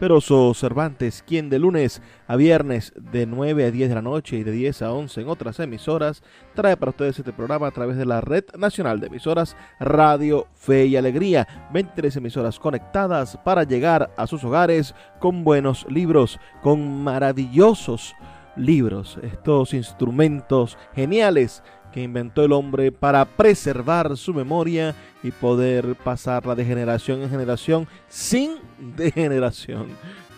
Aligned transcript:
Peroso 0.00 0.54
Cervantes, 0.54 1.22
quien 1.26 1.50
de 1.50 1.58
lunes 1.58 2.00
a 2.26 2.36
viernes 2.36 2.94
de 2.96 3.26
9 3.26 3.66
a 3.66 3.70
10 3.70 3.90
de 3.90 3.94
la 3.94 4.00
noche 4.00 4.38
y 4.38 4.44
de 4.44 4.50
10 4.50 4.80
a 4.80 4.94
11 4.94 5.20
en 5.20 5.28
otras 5.28 5.60
emisoras 5.60 6.22
trae 6.54 6.78
para 6.78 6.88
ustedes 6.88 7.18
este 7.18 7.34
programa 7.34 7.66
a 7.66 7.70
través 7.70 7.98
de 7.98 8.06
la 8.06 8.22
Red 8.22 8.44
Nacional 8.56 8.98
de 8.98 9.08
Emisoras 9.08 9.58
Radio 9.78 10.46
Fe 10.54 10.86
y 10.86 10.96
Alegría. 10.96 11.46
23 11.74 12.16
emisoras 12.16 12.58
conectadas 12.58 13.36
para 13.44 13.64
llegar 13.64 14.10
a 14.16 14.26
sus 14.26 14.42
hogares 14.42 14.94
con 15.18 15.44
buenos 15.44 15.86
libros, 15.90 16.40
con 16.62 17.04
maravillosos 17.04 18.14
libros, 18.56 19.18
estos 19.22 19.74
instrumentos 19.74 20.78
geniales 20.94 21.62
que 21.92 22.02
inventó 22.02 22.44
el 22.44 22.52
hombre 22.52 22.92
para 22.92 23.24
preservar 23.24 24.16
su 24.16 24.34
memoria 24.34 24.94
y 25.22 25.30
poder 25.30 25.96
pasarla 25.96 26.54
de 26.54 26.64
generación 26.64 27.22
en 27.22 27.30
generación 27.30 27.88
sin 28.08 28.56
degeneración. 28.96 29.88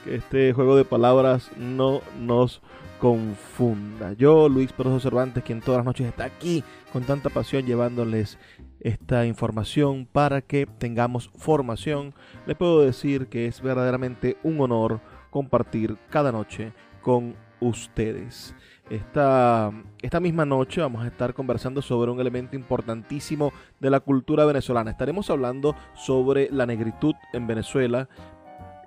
Que 0.05 0.17
este 0.17 0.53
juego 0.53 0.77
de 0.77 0.84
palabras 0.84 1.50
no 1.56 2.00
nos 2.20 2.61
confunda. 2.98 4.12
Yo, 4.12 4.48
Luis 4.48 4.73
Peroso 4.73 5.00
Cervantes, 5.00 5.42
quien 5.42 5.61
todas 5.61 5.78
las 5.78 5.86
noches 5.86 6.06
está 6.06 6.25
aquí 6.25 6.62
con 6.92 7.03
tanta 7.03 7.30
pasión 7.30 7.67
llevándoles 7.67 8.39
esta 8.80 9.27
información 9.27 10.06
para 10.11 10.41
que 10.41 10.67
tengamos 10.67 11.30
formación, 11.36 12.14
le 12.47 12.55
puedo 12.55 12.80
decir 12.80 13.28
que 13.28 13.47
es 13.47 13.61
verdaderamente 13.61 14.36
un 14.42 14.61
honor 14.61 15.00
compartir 15.30 15.97
cada 16.11 16.33
noche 16.33 16.73
con 17.00 17.34
ustedes. 17.61 18.55
Esta, 18.91 19.72
esta 20.02 20.20
misma 20.20 20.44
noche 20.44 20.80
vamos 20.80 21.02
a 21.02 21.06
estar 21.06 21.33
conversando 21.34 21.80
sobre 21.80 22.11
un 22.11 22.20
elemento 22.20 22.56
importantísimo 22.56 23.52
de 23.80 23.90
la 23.90 24.01
cultura 24.01 24.45
venezolana. 24.45 24.90
Estaremos 24.90 25.30
hablando 25.30 25.74
sobre 25.95 26.51
la 26.51 26.67
negritud 26.67 27.14
en 27.33 27.46
Venezuela, 27.46 28.08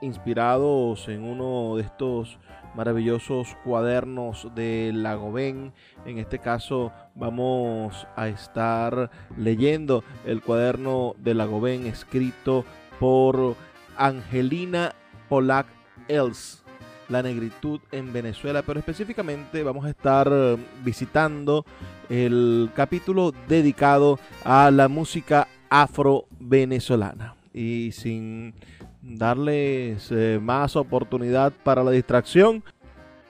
inspirados 0.01 1.07
en 1.07 1.23
uno 1.23 1.77
de 1.77 1.83
estos 1.83 2.37
maravillosos 2.75 3.55
cuadernos 3.63 4.49
de 4.53 4.91
Lagobén. 4.93 5.73
En 6.05 6.19
este 6.19 6.39
caso 6.39 6.91
vamos 7.15 8.05
a 8.15 8.27
estar 8.27 9.09
leyendo 9.37 10.03
el 10.25 10.41
cuaderno 10.41 11.15
de 11.17 11.33
Lagobén 11.33 11.87
escrito 11.87 12.65
por 12.99 13.55
Angelina 13.97 14.93
Polak 15.29 15.67
Els 16.09 16.64
la 17.09 17.21
negritud 17.21 17.79
en 17.91 18.11
Venezuela, 18.11 18.63
pero 18.63 18.79
específicamente 18.79 19.63
vamos 19.63 19.85
a 19.85 19.89
estar 19.89 20.27
eh, 20.31 20.57
visitando 20.83 21.65
el 22.09 22.69
capítulo 22.75 23.33
dedicado 23.47 24.19
a 24.43 24.71
la 24.71 24.87
música 24.87 25.47
afro-venezolana. 25.69 27.35
Y 27.53 27.91
sin 27.93 28.53
darles 29.01 30.11
eh, 30.11 30.39
más 30.41 30.75
oportunidad 30.75 31.53
para 31.63 31.83
la 31.83 31.91
distracción, 31.91 32.63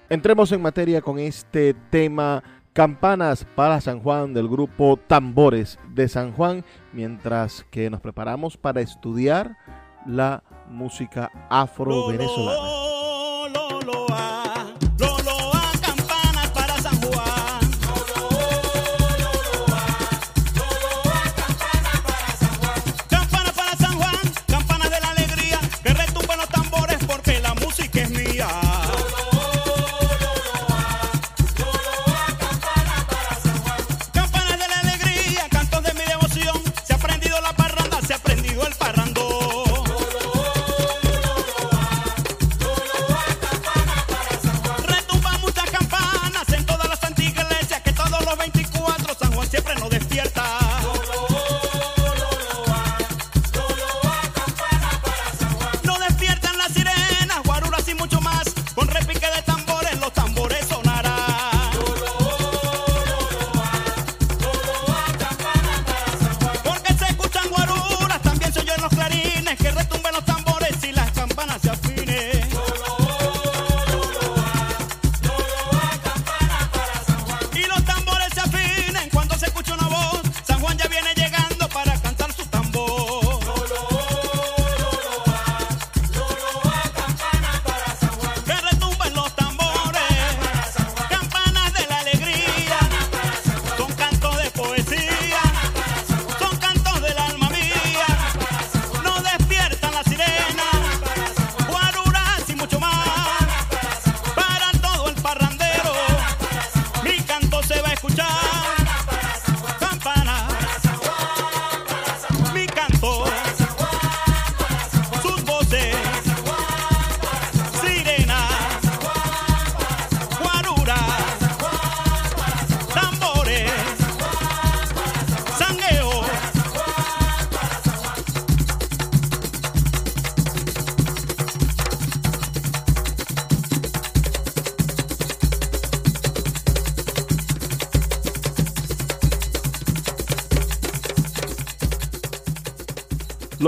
entremos 0.09 0.51
en 0.51 0.61
materia 0.61 1.01
con 1.01 1.19
este 1.19 1.75
tema 1.89 2.43
Campanas 2.73 3.45
para 3.55 3.79
San 3.79 4.01
Juan 4.01 4.33
del 4.33 4.49
grupo 4.49 4.97
Tambores 4.97 5.79
de 5.93 6.09
San 6.09 6.33
Juan, 6.33 6.65
mientras 6.91 7.65
que 7.71 7.89
nos 7.89 8.01
preparamos 8.01 8.57
para 8.57 8.81
estudiar 8.81 9.55
la 10.05 10.43
música 10.69 11.31
afro-venezolana. 11.49 12.84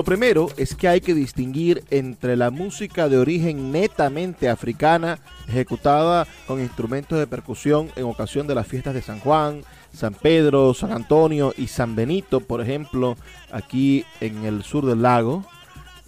Primero 0.07 0.47
es 0.55 0.73
que 0.73 0.87
hay 0.87 1.01
que 1.01 1.13
distinguir 1.13 1.83
entre 1.89 2.37
la 2.37 2.49
música 2.49 3.09
de 3.09 3.17
origen 3.17 3.73
netamente 3.73 4.47
africana, 4.47 5.19
ejecutada 5.49 6.25
con 6.47 6.61
instrumentos 6.61 7.19
de 7.19 7.27
percusión 7.27 7.91
en 7.97 8.05
ocasión 8.05 8.47
de 8.47 8.55
las 8.55 8.65
fiestas 8.65 8.93
de 8.93 9.01
San 9.01 9.19
Juan, 9.19 9.63
San 9.93 10.13
Pedro, 10.13 10.73
San 10.73 10.93
Antonio 10.93 11.53
y 11.57 11.67
San 11.67 11.97
Benito, 11.97 12.39
por 12.39 12.61
ejemplo, 12.61 13.17
aquí 13.51 14.05
en 14.21 14.45
el 14.45 14.63
sur 14.63 14.85
del 14.85 15.01
lago, 15.01 15.43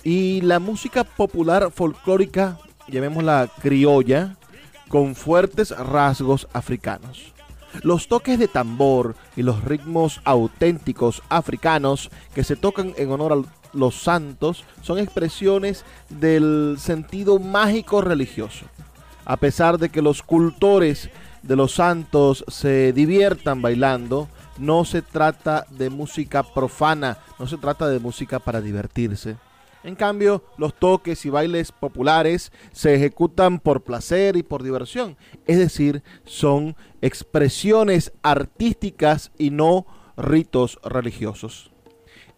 y 0.01 0.39
la 0.39 0.59
música 0.59 1.03
popular 1.03 1.69
folclórica, 1.69 2.57
llamémosla 2.87 3.49
criolla, 3.61 4.37
con 4.87 5.13
fuertes 5.13 5.71
rasgos 5.77 6.47
africanos. 6.53 7.33
Los 7.83 8.07
toques 8.07 8.39
de 8.39 8.47
tambor 8.47 9.15
y 9.35 9.43
los 9.43 9.61
ritmos 9.65 10.21
auténticos 10.23 11.21
africanos 11.27 12.09
que 12.33 12.45
se 12.45 12.55
tocan 12.55 12.93
en 12.97 13.11
honor 13.11 13.33
a 13.33 13.58
los 13.73 13.95
santos 13.95 14.63
son 14.81 14.99
expresiones 14.99 15.85
del 16.09 16.77
sentido 16.79 17.39
mágico 17.39 18.01
religioso. 18.01 18.65
A 19.25 19.37
pesar 19.37 19.77
de 19.77 19.89
que 19.89 20.01
los 20.01 20.23
cultores 20.23 21.09
de 21.43 21.55
los 21.55 21.73
santos 21.73 22.43
se 22.47 22.93
diviertan 22.93 23.61
bailando, 23.61 24.27
no 24.57 24.85
se 24.85 25.01
trata 25.01 25.65
de 25.69 25.89
música 25.89 26.43
profana, 26.43 27.17
no 27.37 27.47
se 27.47 27.57
trata 27.57 27.87
de 27.87 27.99
música 27.99 28.39
para 28.39 28.61
divertirse. 28.61 29.37
En 29.83 29.95
cambio, 29.95 30.43
los 30.57 30.73
toques 30.73 31.25
y 31.25 31.29
bailes 31.29 31.71
populares 31.71 32.51
se 32.73 32.95
ejecutan 32.95 33.59
por 33.59 33.81
placer 33.83 34.35
y 34.35 34.43
por 34.43 34.61
diversión, 34.61 35.15
es 35.47 35.57
decir, 35.57 36.03
son 36.25 36.75
expresiones 37.01 38.11
artísticas 38.21 39.31
y 39.37 39.51
no 39.51 39.85
ritos 40.17 40.79
religiosos. 40.83 41.68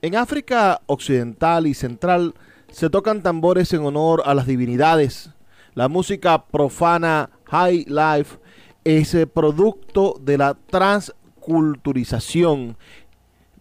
En 0.03 0.15
África 0.15 0.81
Occidental 0.87 1.67
y 1.67 1.75
Central 1.75 2.33
se 2.71 2.89
tocan 2.89 3.21
tambores 3.21 3.71
en 3.71 3.85
honor 3.85 4.23
a 4.25 4.33
las 4.33 4.47
divinidades. 4.47 5.29
La 5.75 5.89
música 5.89 6.47
profana 6.47 7.29
High 7.51 7.85
Life 7.87 8.39
es 8.83 9.15
producto 9.31 10.19
de 10.19 10.39
la 10.39 10.55
transculturización 10.55 12.77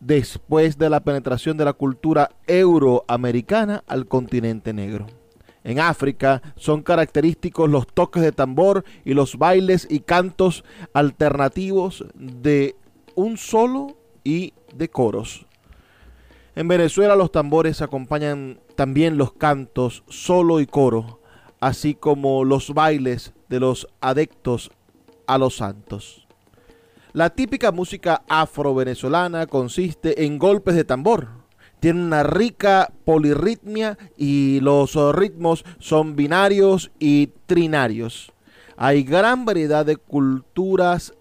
después 0.00 0.78
de 0.78 0.88
la 0.88 1.00
penetración 1.00 1.58
de 1.58 1.66
la 1.66 1.74
cultura 1.74 2.30
euroamericana 2.46 3.84
al 3.86 4.06
continente 4.06 4.72
negro. 4.72 5.08
En 5.62 5.78
África 5.78 6.40
son 6.56 6.82
característicos 6.82 7.68
los 7.68 7.86
toques 7.86 8.22
de 8.22 8.32
tambor 8.32 8.86
y 9.04 9.12
los 9.12 9.36
bailes 9.36 9.86
y 9.90 10.00
cantos 10.00 10.64
alternativos 10.94 12.06
de 12.14 12.76
un 13.14 13.36
solo 13.36 13.98
y 14.24 14.54
de 14.74 14.88
coros. 14.88 15.44
En 16.60 16.68
Venezuela 16.68 17.16
los 17.16 17.32
tambores 17.32 17.80
acompañan 17.80 18.60
también 18.74 19.16
los 19.16 19.32
cantos 19.32 20.04
solo 20.10 20.60
y 20.60 20.66
coro, 20.66 21.18
así 21.58 21.94
como 21.94 22.44
los 22.44 22.74
bailes 22.74 23.32
de 23.48 23.60
los 23.60 23.88
adeptos 24.02 24.70
a 25.26 25.38
los 25.38 25.56
santos. 25.56 26.28
La 27.14 27.30
típica 27.30 27.72
música 27.72 28.24
afro-venezolana 28.28 29.46
consiste 29.46 30.26
en 30.26 30.38
golpes 30.38 30.74
de 30.74 30.84
tambor. 30.84 31.28
Tiene 31.80 32.04
una 32.04 32.24
rica 32.24 32.92
polirritmia 33.06 33.96
y 34.18 34.60
los 34.60 34.94
ritmos 35.14 35.64
son 35.78 36.14
binarios 36.14 36.90
y 36.98 37.28
trinarios. 37.46 38.34
Hay 38.76 39.02
gran 39.02 39.46
variedad 39.46 39.86
de 39.86 39.96
culturas 39.96 41.14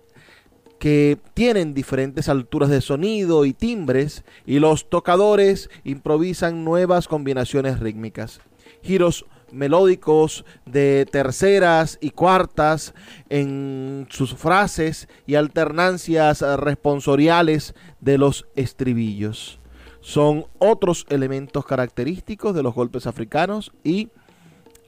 que 0.80 1.18
tienen 1.34 1.74
diferentes 1.74 2.30
alturas 2.30 2.70
de 2.70 2.82
sonido 2.82 3.46
y 3.46 3.54
timbres 3.54 4.24
y 4.46 4.60
los 4.60 4.90
tocadores 4.90 5.70
improvisan 5.84 6.64
nuevas 6.64 7.08
combinaciones 7.08 7.80
rítmicas. 7.80 8.40
Giros 8.82 9.26
melódicos 9.52 10.46
de 10.66 11.08
terceras 11.12 11.98
y 12.02 12.12
cuartas 12.12 12.94
en 13.30 14.08
sus 14.10 14.36
frases 14.36 15.10
y 15.28 15.36
alternancias 15.36 16.42
responsoriales 16.42 17.76
de 18.00 18.18
los 18.18 18.48
estribillos. 18.56 19.60
Son 20.02 20.46
otros 20.60 21.06
elementos 21.10 21.66
característicos 21.66 22.56
de 22.56 22.64
los 22.64 22.74
golpes 22.74 23.06
africanos 23.06 23.74
y 23.84 24.10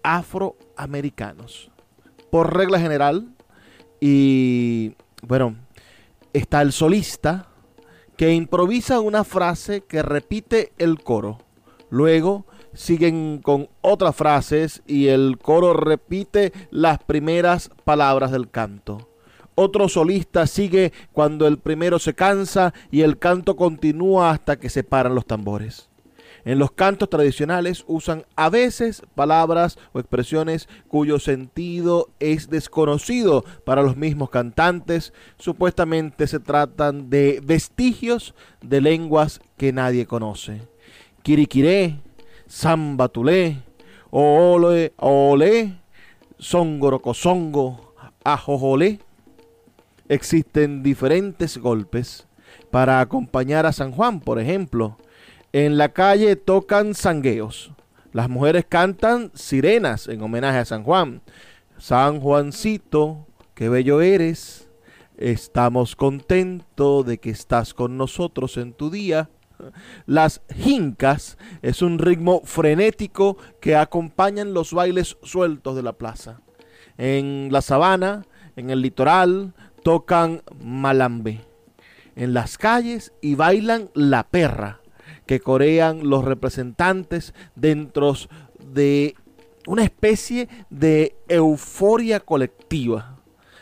afroamericanos. 0.03 1.69
Por 2.29 2.55
regla 2.55 2.79
general, 2.79 3.27
y 3.99 4.93
bueno, 5.21 5.55
está 6.33 6.62
el 6.62 6.72
solista 6.72 7.48
que 8.18 8.33
improvisa 8.33 9.00
una 9.00 9.24
frase 9.24 9.81
que 9.81 10.04
repite 10.04 10.74
el 10.78 11.01
coro. 11.01 11.39
Luego 11.89 12.45
siguen 12.74 13.39
con 13.44 13.69
otras 13.81 14.16
frases 14.16 14.81
y 14.88 15.07
el 15.07 15.38
coro 15.38 15.74
repite 15.74 16.54
las 16.69 17.00
primeras 17.00 17.69
palabras 17.83 18.31
del 18.31 18.50
canto. 18.50 19.10
Otro 19.56 19.89
solista 19.89 20.48
sigue 20.48 20.94
cuando 21.12 21.48
el 21.48 21.57
primero 21.60 22.00
se 22.00 22.13
cansa 22.13 22.74
y 22.89 23.01
el 23.01 23.19
canto 23.19 23.56
continúa 23.56 24.31
hasta 24.31 24.57
que 24.57 24.69
se 24.69 24.84
paran 24.84 25.13
los 25.13 25.25
tambores. 25.25 25.90
En 26.43 26.57
los 26.57 26.71
cantos 26.71 27.09
tradicionales 27.09 27.83
usan 27.88 28.25
a 28.35 28.49
veces 28.49 29.03
palabras 29.15 29.77
o 29.93 29.99
expresiones 29.99 30.67
cuyo 30.88 31.19
sentido 31.19 32.09
es 32.19 32.49
desconocido 32.49 33.45
para 33.63 33.83
los 33.83 33.95
mismos 33.95 34.29
cantantes. 34.29 35.13
Supuestamente 35.38 36.25
se 36.27 36.39
tratan 36.39 37.09
de 37.09 37.41
vestigios 37.43 38.33
de 38.61 38.81
lenguas 38.81 39.39
que 39.57 39.71
nadie 39.71 40.07
conoce. 40.07 40.61
Kiriquiré, 41.21 41.99
Sambatulé, 42.47 43.57
Ole, 44.09 44.93
Ole, 44.97 45.75
Songorocosongo, 46.39 47.93
Ajojolé. 48.23 48.99
Existen 50.09 50.81
diferentes 50.81 51.57
golpes 51.57 52.27
para 52.71 52.99
acompañar 52.99 53.65
a 53.65 53.71
San 53.71 53.91
Juan, 53.91 54.19
por 54.19 54.39
ejemplo. 54.39 54.97
En 55.53 55.77
la 55.77 55.89
calle 55.89 56.38
tocan 56.38 56.94
sangueos. 56.94 57.74
Las 58.13 58.30
mujeres 58.30 58.65
cantan 58.68 59.31
sirenas 59.33 60.07
en 60.07 60.21
homenaje 60.21 60.59
a 60.59 60.65
San 60.65 60.83
Juan. 60.83 61.21
San 61.77 62.21
Juancito, 62.21 63.27
qué 63.53 63.67
bello 63.67 64.00
eres. 64.00 64.70
Estamos 65.17 65.98
contentos 65.98 67.05
de 67.05 67.17
que 67.17 67.31
estás 67.31 67.74
con 67.74 67.98
nosotros 67.98 68.55
en 68.55 68.72
tu 68.72 68.89
día. 68.89 69.29
Las 70.05 70.41
jincas 70.55 71.38
es 71.62 71.81
un 71.81 72.00
ritmo 72.00 72.41
frenético 72.46 73.38
que 73.60 73.75
acompañan 73.75 74.53
los 74.53 74.74
bailes 74.74 75.17
sueltos 75.22 75.75
de 75.75 75.84
la 75.84 75.93
plaza. 75.93 76.39
En 76.98 77.50
la 77.51 77.62
sabana, 77.62 78.25
en 78.55 78.70
el 78.70 78.81
litoral, 78.81 79.53
tocan 79.84 80.43
malambe. 80.60 81.41
En 82.15 82.34
las 82.34 82.58
calles 82.58 83.13
y 83.22 83.36
bailan 83.36 83.89
la 83.93 84.24
perra, 84.27 84.80
que 85.25 85.40
corean 85.40 86.10
los 86.10 86.25
representantes 86.25 87.34
dentro 87.56 88.13
de 88.74 89.16
una 89.68 89.84
especie 89.84 90.50
de 90.70 91.16
euforia 91.28 92.20
colectiva. 92.20 93.18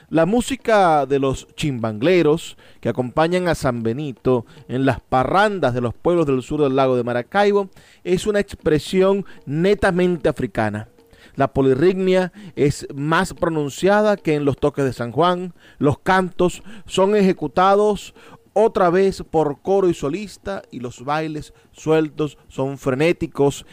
La 0.10 0.26
música 0.26 1.06
de 1.06 1.20
los 1.20 1.48
chimbangleros 1.56 2.58
que 2.82 2.90
acompañan 2.90 3.48
a 3.48 3.54
San 3.54 3.84
Benito 3.84 4.46
en 4.68 4.86
las 4.86 5.00
parrandas 5.02 5.76
de 5.76 5.82
los 5.82 5.94
pueblos 5.94 6.26
del 6.26 6.42
sur 6.42 6.62
del 6.62 6.76
lago 6.76 6.98
de 6.98 7.04
Maracaibo 7.04 7.70
es 8.04 8.26
una 8.26 8.40
expresión 8.40 9.26
netamente 9.46 10.28
africana. 10.28 10.88
La 11.36 11.54
polirritmia 11.54 12.34
es 12.56 12.88
más 12.94 13.36
pronunciada 13.36 14.18
que 14.18 14.34
en 14.34 14.46
los 14.46 14.58
toques 14.58 14.84
de 14.84 14.94
San 14.94 15.12
Juan. 15.12 15.54
Los 15.78 16.00
cantos 16.00 16.64
son 16.88 17.16
ejecutados 17.16 18.16
otra 18.64 18.90
vez 18.90 19.24
por 19.24 19.62
coro 19.62 19.90
y 19.90 19.94
solista 19.94 20.62
y 20.72 20.80
los 20.80 21.04
bailes 21.04 21.54
sueltos 21.72 22.38
son 22.48 22.78
frenéticos 22.78 23.66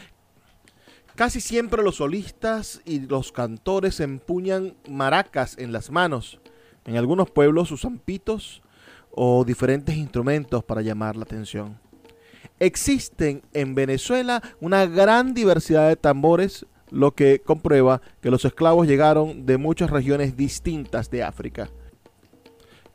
Casi 1.17 1.41
siempre 1.41 1.81
los 1.81 1.95
solistas 1.95 2.79
y 2.85 2.99
los 2.99 3.31
cantores 3.31 4.01
empuñan 4.01 4.75
maracas 4.87 5.57
en 5.57 5.71
las 5.71 5.89
manos. 5.89 6.39
En 6.85 6.95
algunos 6.95 7.31
pueblos 7.31 7.71
usan 7.71 7.97
pitos 7.97 8.61
o 9.09 9.43
diferentes 9.43 9.97
instrumentos 9.97 10.63
para 10.63 10.83
llamar 10.83 11.15
la 11.15 11.23
atención. 11.23 11.79
Existen 12.59 13.41
en 13.53 13.73
Venezuela 13.73 14.43
una 14.61 14.85
gran 14.85 15.33
diversidad 15.33 15.87
de 15.87 15.95
tambores, 15.95 16.67
lo 16.91 17.15
que 17.15 17.39
comprueba 17.39 17.99
que 18.21 18.29
los 18.29 18.45
esclavos 18.45 18.85
llegaron 18.85 19.47
de 19.47 19.57
muchas 19.57 19.89
regiones 19.89 20.37
distintas 20.37 21.09
de 21.09 21.23
África. 21.23 21.71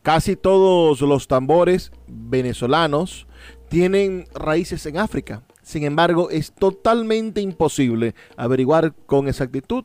Casi 0.03 0.35
todos 0.35 1.01
los 1.01 1.29
tambores 1.29 1.93
venezolanos 2.09 3.29
tienen 3.69 4.27
raíces 4.35 4.85
en 4.87 4.99
África. 4.99 5.43
Sin 5.63 5.85
embargo, 5.85 6.29
es 6.29 6.53
totalmente 6.53 7.41
imposible 7.41 8.17
averiguar 8.37 8.95
con 9.07 9.29
exactitud 9.29 9.85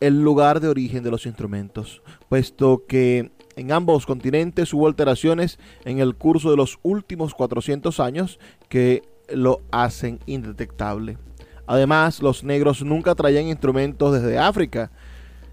el 0.00 0.22
lugar 0.22 0.60
de 0.60 0.68
origen 0.68 1.04
de 1.04 1.10
los 1.10 1.26
instrumentos, 1.26 2.02
puesto 2.30 2.84
que 2.88 3.30
en 3.54 3.72
ambos 3.72 4.06
continentes 4.06 4.72
hubo 4.72 4.86
alteraciones 4.86 5.58
en 5.84 6.00
el 6.00 6.14
curso 6.16 6.50
de 6.50 6.56
los 6.56 6.78
últimos 6.82 7.34
400 7.34 8.00
años 8.00 8.38
que 8.70 9.02
lo 9.28 9.60
hacen 9.70 10.18
indetectable. 10.24 11.18
Además, 11.66 12.20
los 12.22 12.42
negros 12.42 12.82
nunca 12.82 13.14
traían 13.14 13.46
instrumentos 13.46 14.14
desde 14.14 14.38
África, 14.38 14.90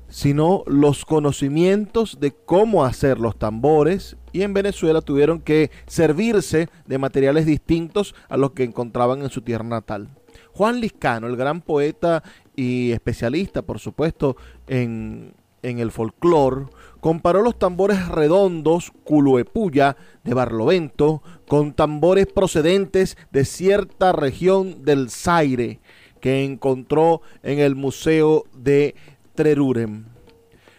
sino 0.10 0.64
los 0.66 1.06
conocimientos 1.06 2.20
de 2.20 2.32
cómo 2.32 2.84
hacer 2.84 3.20
los 3.20 3.38
tambores 3.38 4.18
y 4.32 4.42
en 4.42 4.54
Venezuela 4.54 5.02
tuvieron 5.02 5.40
que 5.40 5.72
servirse 5.88 6.70
de 6.86 6.98
materiales 6.98 7.46
distintos 7.46 8.16
a 8.28 8.38
los 8.38 8.52
que 8.52 8.64
encontraban 8.64 9.22
en 9.22 9.30
su 9.30 9.42
tierra 9.42 9.64
natal. 9.64 10.10
Juan 10.52 10.82
Liscano, 10.82 11.28
el 11.28 11.38
gran 11.38 11.62
poeta 11.62 12.24
y 12.56 12.92
especialista, 12.92 13.62
por 13.62 13.80
supuesto, 13.80 14.36
en, 14.68 15.34
en 15.62 15.80
el 15.80 15.92
folclore, 15.92 16.66
comparó 17.00 17.42
los 17.42 17.58
tambores 17.58 18.08
redondos 18.08 18.92
Culuepuya 19.04 19.96
de 20.24 20.34
Barlovento 20.34 21.22
con 21.48 21.74
tambores 21.74 22.28
procedentes 22.28 23.18
de 23.32 23.46
cierta 23.46 24.12
región 24.12 24.84
del 24.84 25.10
Zaire 25.10 25.80
que 26.20 26.44
encontró 26.44 27.22
en 27.44 27.60
el 27.60 27.76
Museo 27.76 28.44
de 28.54 28.96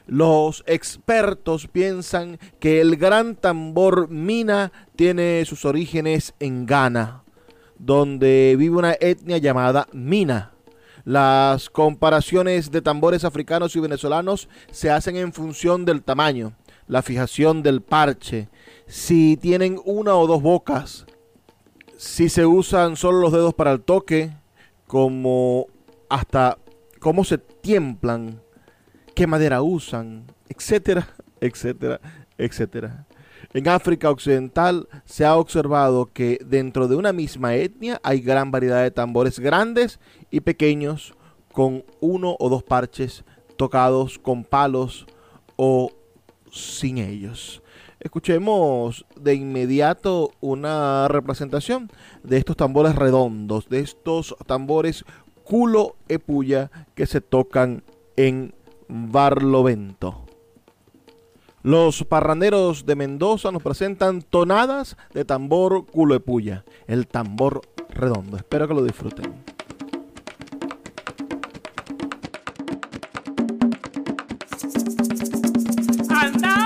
Los 0.07 0.64
expertos 0.67 1.69
piensan 1.69 2.38
que 2.59 2.81
el 2.81 2.97
gran 2.97 3.37
tambor 3.37 4.09
mina 4.09 4.73
tiene 4.97 5.45
sus 5.45 5.64
orígenes 5.64 6.35
en 6.40 6.67
Ghana, 6.67 7.23
donde 7.79 8.57
vive 8.59 8.76
una 8.76 8.97
etnia 9.00 9.38
llamada 9.38 9.87
mina. 9.93 10.52
Las 11.05 11.71
comparaciones 11.71 12.71
de 12.71 12.83
tambores 12.83 13.25
africanos 13.25 13.76
y 13.76 13.81
venezolanos 13.81 14.49
se 14.71 14.90
hacen 14.90 15.17
en 15.17 15.33
función 15.33 15.85
del 15.85 16.02
tamaño, 16.02 16.52
la 16.88 17.02
fijación 17.02 17.62
del 17.62 17.81
parche, 17.81 18.49
si 18.87 19.37
tienen 19.37 19.81
una 19.85 20.17
o 20.17 20.26
dos 20.26 20.43
bocas, 20.43 21.07
si 21.97 22.29
se 22.29 22.47
usan 22.47 22.97
solo 22.97 23.21
los 23.21 23.33
dedos 23.33 23.55
para 23.55 23.73
el 23.73 23.81
toque, 23.81 24.33
como 24.87 25.67
hasta 26.09 26.59
cómo 26.99 27.25
se 27.25 27.38
tiemplan, 27.38 28.43
qué 29.20 29.26
madera 29.26 29.60
usan, 29.60 30.24
etcétera, 30.48 31.06
etcétera, 31.42 32.00
etcétera. 32.38 33.04
En 33.52 33.68
África 33.68 34.08
Occidental 34.08 34.88
se 35.04 35.26
ha 35.26 35.36
observado 35.36 36.06
que 36.06 36.38
dentro 36.42 36.88
de 36.88 36.96
una 36.96 37.12
misma 37.12 37.54
etnia 37.54 38.00
hay 38.02 38.22
gran 38.22 38.50
variedad 38.50 38.82
de 38.82 38.90
tambores 38.90 39.38
grandes 39.38 40.00
y 40.30 40.40
pequeños 40.40 41.12
con 41.52 41.84
uno 42.00 42.34
o 42.38 42.48
dos 42.48 42.62
parches 42.62 43.22
tocados 43.58 44.18
con 44.18 44.42
palos 44.42 45.06
o 45.56 45.92
sin 46.50 46.96
ellos. 46.96 47.62
Escuchemos 47.98 49.04
de 49.20 49.34
inmediato 49.34 50.30
una 50.40 51.08
representación 51.08 51.90
de 52.22 52.38
estos 52.38 52.56
tambores 52.56 52.96
redondos, 52.96 53.68
de 53.68 53.80
estos 53.80 54.34
tambores 54.46 55.04
culo 55.44 55.96
epuya 56.08 56.70
que 56.94 57.04
se 57.04 57.20
tocan 57.20 57.82
en 58.16 58.54
Barlovento. 58.90 60.26
Los 61.62 62.04
parranderos 62.04 62.87
de 62.87 62.97
Mendoza 62.97 63.52
nos 63.52 63.62
presentan 63.62 64.23
tonadas 64.23 64.97
de 65.12 65.25
tambor 65.25 65.87
culo 65.87 66.14
epuya, 66.14 66.64
el 66.87 67.06
tambor 67.06 67.61
redondo. 67.90 68.37
Espero 68.37 68.66
que 68.66 68.75
lo 68.75 68.82
disfruten. 68.82 69.44
Anda, 76.09 76.56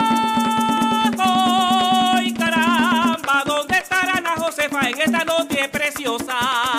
hoy 1.27 2.33
caramba, 2.35 3.43
¿dónde 3.45 3.79
estará 3.79 4.21
la 4.21 4.37
Josefa 4.37 4.89
en 4.89 5.01
esta 5.01 5.25
noche 5.25 5.69
preciosa? 5.71 6.74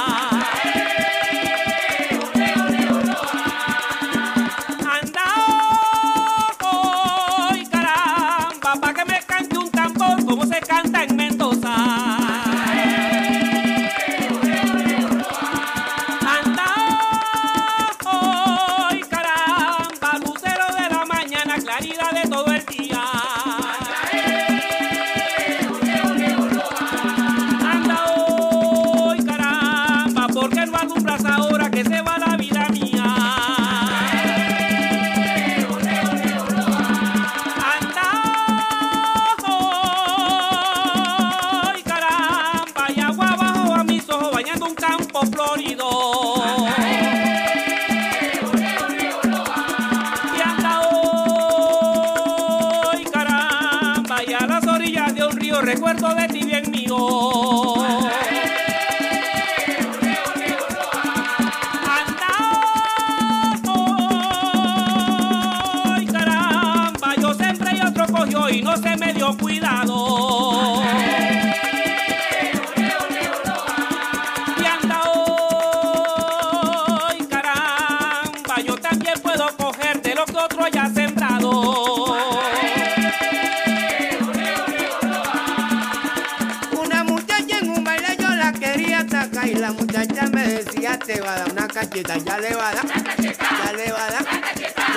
Va 91.25 91.33
a 91.33 91.39
dar 91.39 91.51
una 91.51 91.67
cacheta, 91.67 92.17
ya 92.17 92.37
le 92.37 92.55
va 92.55 92.71
ya 92.73 93.73
le 93.73 93.91
va 93.91 94.07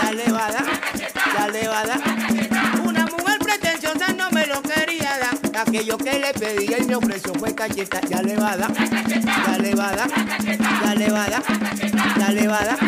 ya 0.03 0.13
le 0.13 0.33
va 0.33 0.49
ya 1.35 1.49
le 1.49 1.69
va. 1.69 1.83
Una 2.85 3.07
mujer 3.07 3.39
pretenciosa 3.39 4.13
no 4.13 4.31
me 4.31 4.47
lo 4.47 4.61
quería 4.63 5.19
dar, 5.19 5.67
aquello 5.67 5.97
que 5.97 6.19
le 6.19 6.33
pedía 6.35 6.79
y 6.79 6.85
me 6.85 6.97
ofreció 6.97 7.33
fue 7.35 7.55
cacheta, 7.55 8.01
ya 8.03 8.23
le 8.23 8.37
va 8.37 8.57
ya 8.57 9.59
le 9.59 9.75
va 9.75 9.93
ya 9.97 10.95
le 10.95 11.11
va 11.11 11.27
ya 12.19 12.31
le 12.33 12.47
va 12.47 12.61
a 12.61 12.65
dar. 12.65 12.79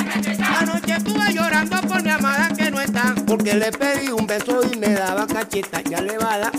Anoche 0.59 0.93
estuve 0.93 1.33
llorando 1.33 1.81
por 1.83 2.03
mi 2.03 2.11
amada 2.11 2.49
que 2.55 2.71
no 2.71 2.81
está, 2.81 3.15
porque 3.27 3.55
le 3.55 3.73
pedí 3.73 4.09
un 4.11 4.27
beso 4.27 4.61
y 4.71 4.77
me 4.77 4.91
daba 4.91 5.27
cacheta, 5.27 5.81
ya 5.83 6.01
le 6.03 6.19
va 6.19 6.51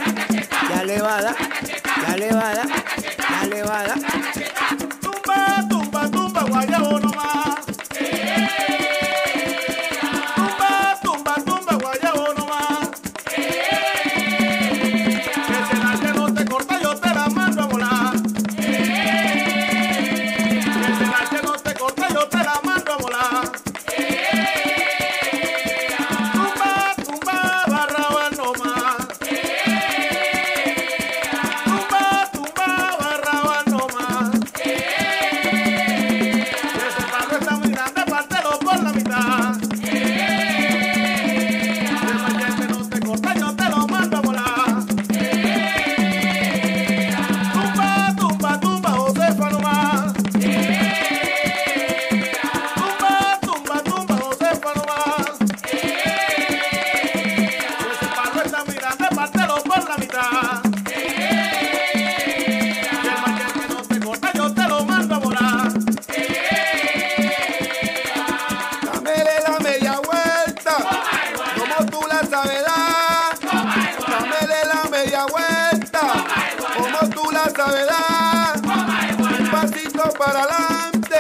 ya 0.69 0.83
le 0.83 1.01
va 1.01 1.21
ya 1.21 2.17
le 2.17 2.31
va 2.31 2.53
ya 2.53 3.45
le 3.47 3.63
va. 3.63 4.80
I 6.61 6.65
don't 6.67 7.01
know 7.01 7.09
why. 7.09 7.50
para 80.23 80.43
adelante, 80.43 81.17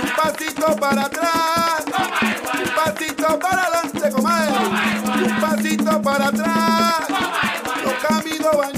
un 0.00 0.10
pasito 0.10 0.76
para 0.76 1.02
atrás, 1.06 1.84
un 2.54 2.74
pasito 2.74 3.38
para 3.40 3.62
adelante, 3.64 4.10
comadre, 4.10 4.52
un 5.26 5.40
pasito 5.40 6.02
para 6.02 6.26
atrás, 6.28 7.00
los 7.84 7.94
caminos 7.94 8.56
van 8.56 8.72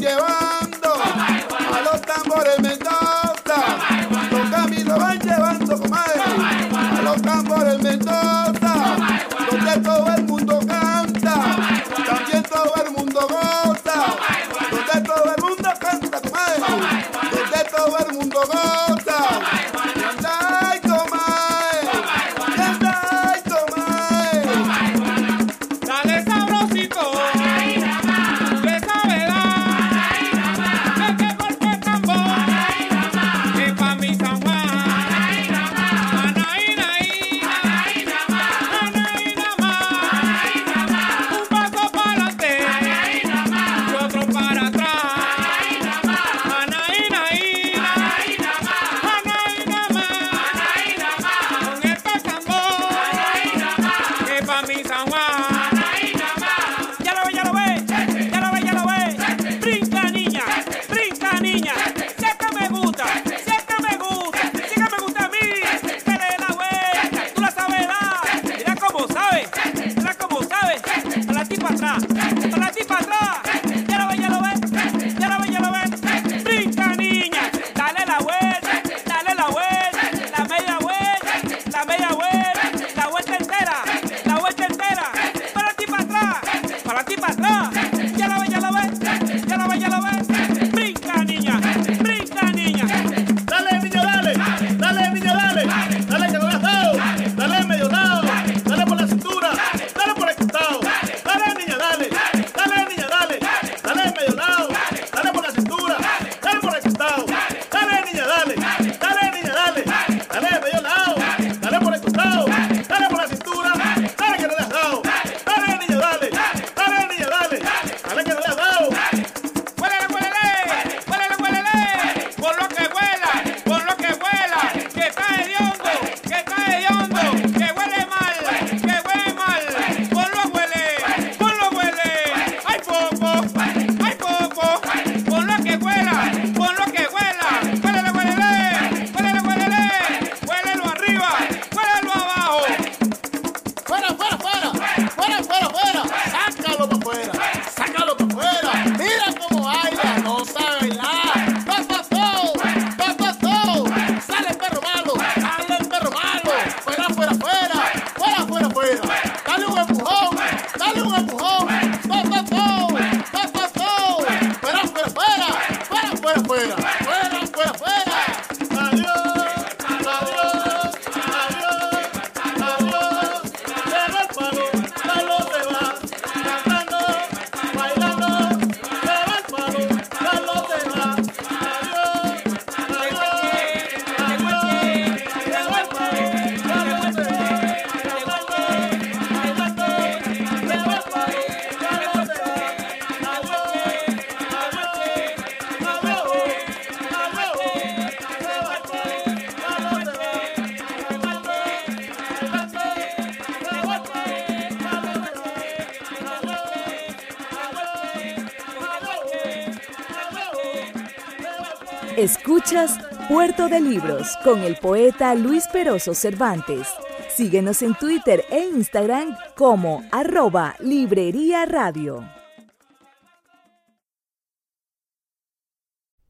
con 214.45 214.63
el 214.63 214.77
poeta 214.77 215.35
Luis 215.35 215.67
Peroso 215.73 216.15
Cervantes. 216.15 216.87
Síguenos 217.35 217.83
en 217.83 217.95
Twitter 217.95 218.45
e 218.51 218.69
Instagram 218.69 219.35
como 219.57 220.05
arroba 220.13 220.77
Librería 220.81 221.65
Radio. 221.65 222.23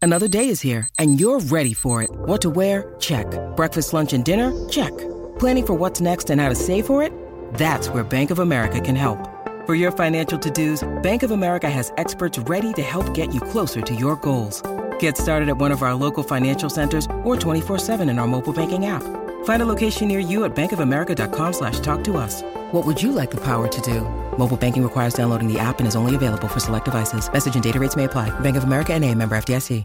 Another 0.00 0.28
day 0.28 0.48
is 0.48 0.60
here 0.60 0.86
and 0.98 1.18
you're 1.18 1.40
ready 1.40 1.74
for 1.74 2.02
it. 2.02 2.10
What 2.26 2.40
to 2.42 2.50
wear? 2.50 2.94
Check. 3.00 3.26
Breakfast, 3.56 3.92
lunch 3.92 4.12
and 4.12 4.24
dinner? 4.24 4.52
Check. 4.68 4.92
Planning 5.38 5.66
for 5.66 5.74
what's 5.74 6.00
next 6.00 6.30
and 6.30 6.40
how 6.40 6.48
to 6.48 6.54
save 6.54 6.86
for 6.86 7.02
it? 7.02 7.12
That's 7.54 7.88
where 7.88 8.04
Bank 8.04 8.30
of 8.30 8.38
America 8.38 8.80
can 8.80 8.96
help. 8.96 9.18
For 9.66 9.74
your 9.74 9.92
financial 9.92 10.38
to-dos, 10.38 10.86
Bank 11.02 11.22
of 11.22 11.30
America 11.30 11.70
has 11.70 11.90
experts 11.96 12.38
ready 12.38 12.72
to 12.74 12.82
help 12.82 13.14
get 13.14 13.32
you 13.34 13.40
closer 13.40 13.80
to 13.80 13.94
your 13.94 14.16
goals. 14.16 14.62
Get 14.98 15.16
started 15.16 15.48
at 15.48 15.56
one 15.56 15.72
of 15.72 15.82
our 15.82 15.94
local 15.94 16.22
financial 16.22 16.68
centers 16.68 17.06
or 17.24 17.36
24-7 17.36 18.10
in 18.10 18.18
our 18.18 18.26
mobile 18.26 18.52
banking 18.52 18.84
app. 18.84 19.02
Find 19.44 19.62
a 19.62 19.66
location 19.66 20.08
near 20.08 20.20
you 20.20 20.44
at 20.44 20.54
bankofamerica.com 20.54 21.52
slash 21.52 21.80
talk 21.80 22.04
to 22.04 22.18
us. 22.18 22.42
What 22.72 22.84
would 22.84 23.02
you 23.02 23.12
like 23.12 23.30
the 23.30 23.40
power 23.40 23.68
to 23.68 23.80
do? 23.80 24.02
Mobile 24.38 24.58
banking 24.58 24.82
requires 24.82 25.14
downloading 25.14 25.50
the 25.50 25.58
app 25.58 25.78
and 25.78 25.88
is 25.88 25.96
only 25.96 26.14
available 26.14 26.48
for 26.48 26.60
select 26.60 26.84
devices. 26.84 27.30
Message 27.32 27.54
and 27.54 27.64
data 27.64 27.80
rates 27.80 27.96
may 27.96 28.04
apply. 28.04 28.28
Bank 28.40 28.56
of 28.56 28.64
America 28.64 28.98
NA, 28.98 29.14
member 29.14 29.36
FDIC. 29.36 29.84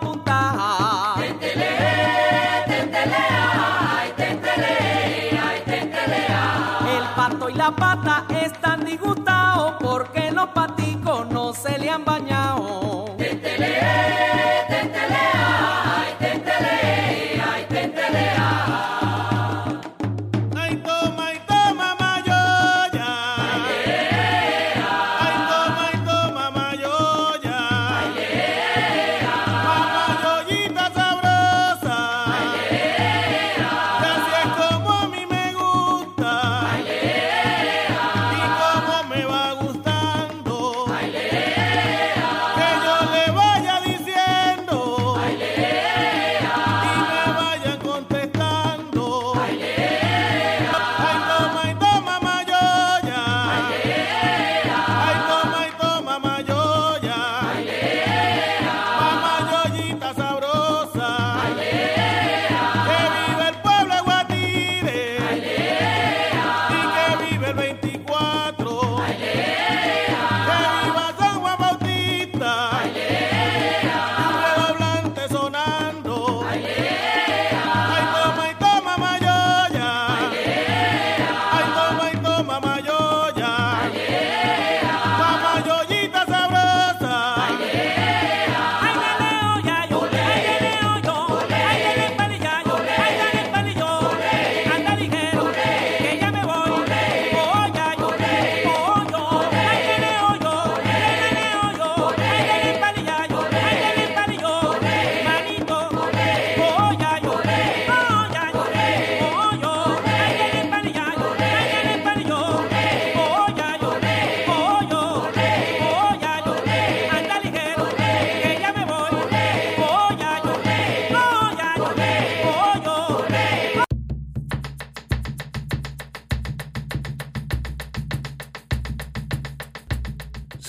Cũng 0.00 0.24
đã. 0.24 0.95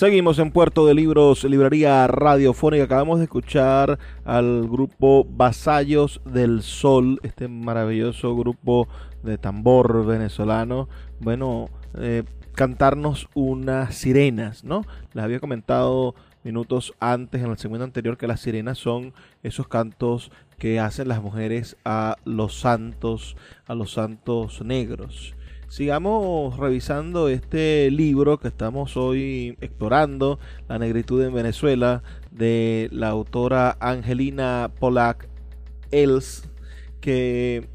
Seguimos 0.08 0.38
en 0.38 0.52
Puerto 0.52 0.86
de 0.86 0.94
Libros, 0.94 1.44
librería 1.44 2.06
radiofónica. 2.06 2.84
Acabamos 2.84 3.18
de 3.18 3.24
escuchar 3.24 3.98
al 4.24 4.66
grupo 4.66 5.26
Vasallos 5.28 6.22
del 6.24 6.62
Sol, 6.62 7.20
este 7.22 7.46
maravilloso 7.46 8.34
grupo 8.34 8.88
de 9.22 9.36
tambor 9.36 10.06
venezolano. 10.06 10.88
Bueno, 11.20 11.68
eh, 11.98 12.22
cantarnos 12.54 13.28
unas 13.34 13.96
sirenas, 13.96 14.64
¿no? 14.64 14.86
Les 15.12 15.22
había 15.22 15.40
comentado 15.40 16.14
minutos 16.42 16.94
antes 17.00 17.42
en 17.42 17.50
el 17.50 17.58
segmento 17.58 17.84
anterior 17.84 18.16
que 18.16 18.26
las 18.26 18.40
sirenas 18.40 18.78
son 18.78 19.12
esos 19.42 19.68
cantos 19.68 20.32
que 20.56 20.80
hacen 20.80 21.08
las 21.08 21.20
mujeres 21.20 21.76
a 21.84 22.16
los 22.24 22.58
santos, 22.58 23.36
a 23.66 23.74
los 23.74 23.92
santos 23.92 24.62
negros. 24.62 25.34
Sigamos 25.68 26.56
revisando 26.56 27.28
este 27.28 27.90
libro 27.90 28.38
que 28.38 28.48
estamos 28.48 28.96
hoy 28.96 29.54
explorando, 29.60 30.38
La 30.66 30.78
negritud 30.78 31.22
en 31.22 31.34
Venezuela, 31.34 32.02
de 32.30 32.88
la 32.90 33.08
autora 33.08 33.76
Angelina 33.78 34.70
Polak 34.80 35.28
Els, 35.90 36.48
que, 37.02 37.68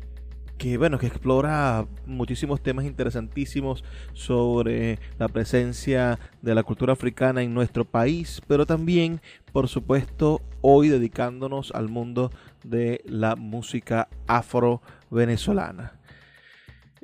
que, 0.58 0.79
bueno, 0.79 0.97
que 0.97 1.06
explora 1.06 1.86
muchísimos 2.08 2.63
temas 2.63 2.86
interesantísimos 2.86 3.84
sobre 4.13 4.97
la 5.19 5.27
presencia 5.27 6.17
de 6.41 6.56
la 6.56 6.63
cultura 6.63 6.93
africana 6.93 7.43
en 7.43 7.53
nuestro 7.53 7.86
país, 7.86 8.41
pero 8.47 8.65
también, 8.65 9.21
por 9.51 9.67
supuesto, 9.67 10.41
hoy 10.62 10.89
dedicándonos 10.89 11.71
al 11.71 11.89
mundo 11.89 12.32
de 12.63 13.03
la 13.06 13.36
música 13.36 14.10
afro-venezolana. 14.25 15.99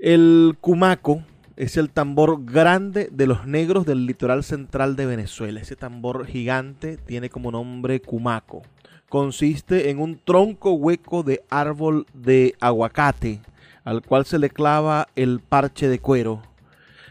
El 0.01 0.55
cumaco 0.61 1.23
es 1.57 1.75
el 1.75 1.89
tambor 1.89 2.45
grande 2.45 3.09
de 3.11 3.27
los 3.27 3.45
negros 3.45 3.85
del 3.85 4.05
litoral 4.05 4.45
central 4.45 4.95
de 4.95 5.05
Venezuela. 5.05 5.59
Ese 5.59 5.75
tambor 5.75 6.25
gigante 6.25 6.95
tiene 6.95 7.29
como 7.29 7.51
nombre 7.51 7.99
cumaco. 7.99 8.61
Consiste 9.09 9.89
en 9.89 9.99
un 9.99 10.17
tronco 10.17 10.71
hueco 10.71 11.23
de 11.23 11.43
árbol 11.49 12.05
de 12.13 12.55
aguacate 12.61 13.41
al 13.83 14.01
cual 14.01 14.25
se 14.25 14.39
le 14.39 14.49
clava 14.49 15.09
el 15.17 15.41
parche 15.41 15.89
de 15.89 15.99
cuero. 15.99 16.43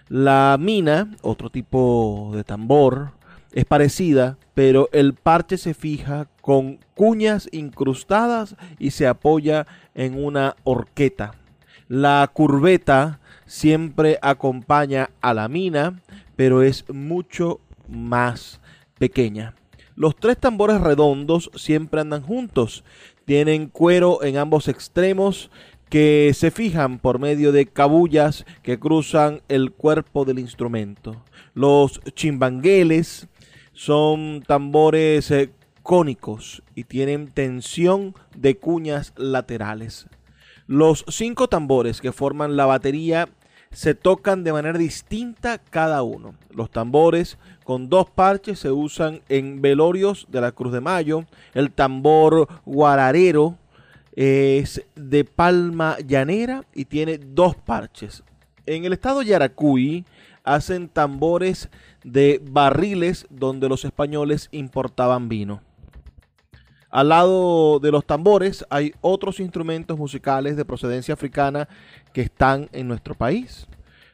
La 0.08 0.56
mina, 0.58 1.14
otro 1.20 1.50
tipo 1.50 2.30
de 2.32 2.42
tambor, 2.42 3.10
es 3.52 3.66
parecida, 3.66 4.38
pero 4.54 4.88
el 4.92 5.12
parche 5.12 5.58
se 5.58 5.74
fija 5.74 6.26
con 6.40 6.78
cuñas 6.94 7.50
incrustadas 7.52 8.56
y 8.78 8.92
se 8.92 9.06
apoya 9.06 9.66
en 9.94 10.24
una 10.24 10.56
horqueta. 10.64 11.37
La 11.88 12.30
curveta 12.32 13.18
siempre 13.46 14.18
acompaña 14.20 15.10
a 15.22 15.32
la 15.32 15.48
mina, 15.48 16.02
pero 16.36 16.62
es 16.62 16.84
mucho 16.92 17.60
más 17.88 18.60
pequeña. 18.98 19.54
Los 19.96 20.14
tres 20.14 20.38
tambores 20.38 20.80
redondos 20.80 21.50
siempre 21.56 22.02
andan 22.02 22.22
juntos. 22.22 22.84
Tienen 23.24 23.68
cuero 23.68 24.22
en 24.22 24.36
ambos 24.36 24.68
extremos 24.68 25.50
que 25.88 26.32
se 26.34 26.50
fijan 26.50 26.98
por 26.98 27.18
medio 27.18 27.52
de 27.52 27.66
cabullas 27.66 28.44
que 28.62 28.78
cruzan 28.78 29.40
el 29.48 29.72
cuerpo 29.72 30.24
del 30.24 30.38
instrumento. 30.38 31.24
Los 31.54 32.00
chimbangueles 32.14 33.28
son 33.72 34.42
tambores 34.46 35.30
eh, 35.30 35.50
cónicos 35.82 36.62
y 36.74 36.84
tienen 36.84 37.28
tensión 37.28 38.14
de 38.36 38.58
cuñas 38.58 39.14
laterales. 39.16 40.06
Los 40.68 41.06
cinco 41.08 41.48
tambores 41.48 42.02
que 42.02 42.12
forman 42.12 42.58
la 42.58 42.66
batería 42.66 43.30
se 43.70 43.94
tocan 43.94 44.44
de 44.44 44.52
manera 44.52 44.76
distinta 44.76 45.56
cada 45.56 46.02
uno. 46.02 46.34
Los 46.50 46.70
tambores 46.70 47.38
con 47.64 47.88
dos 47.88 48.10
parches 48.10 48.58
se 48.58 48.70
usan 48.70 49.22
en 49.30 49.62
velorios 49.62 50.26
de 50.28 50.42
la 50.42 50.52
Cruz 50.52 50.74
de 50.74 50.82
Mayo. 50.82 51.24
El 51.54 51.72
tambor 51.72 52.48
guararero 52.66 53.56
es 54.14 54.84
de 54.94 55.24
palma 55.24 55.96
llanera 56.06 56.66
y 56.74 56.84
tiene 56.84 57.16
dos 57.16 57.56
parches. 57.56 58.22
En 58.66 58.84
el 58.84 58.92
estado 58.92 59.22
Yaracuy 59.22 60.04
hacen 60.44 60.90
tambores 60.90 61.70
de 62.04 62.42
barriles 62.44 63.26
donde 63.30 63.70
los 63.70 63.86
españoles 63.86 64.50
importaban 64.52 65.30
vino. 65.30 65.62
Al 66.90 67.10
lado 67.10 67.80
de 67.80 67.90
los 67.90 68.06
tambores 68.06 68.64
hay 68.70 68.94
otros 69.02 69.40
instrumentos 69.40 69.98
musicales 69.98 70.56
de 70.56 70.64
procedencia 70.64 71.12
africana 71.12 71.68
que 72.14 72.22
están 72.22 72.70
en 72.72 72.88
nuestro 72.88 73.14
país. 73.14 73.66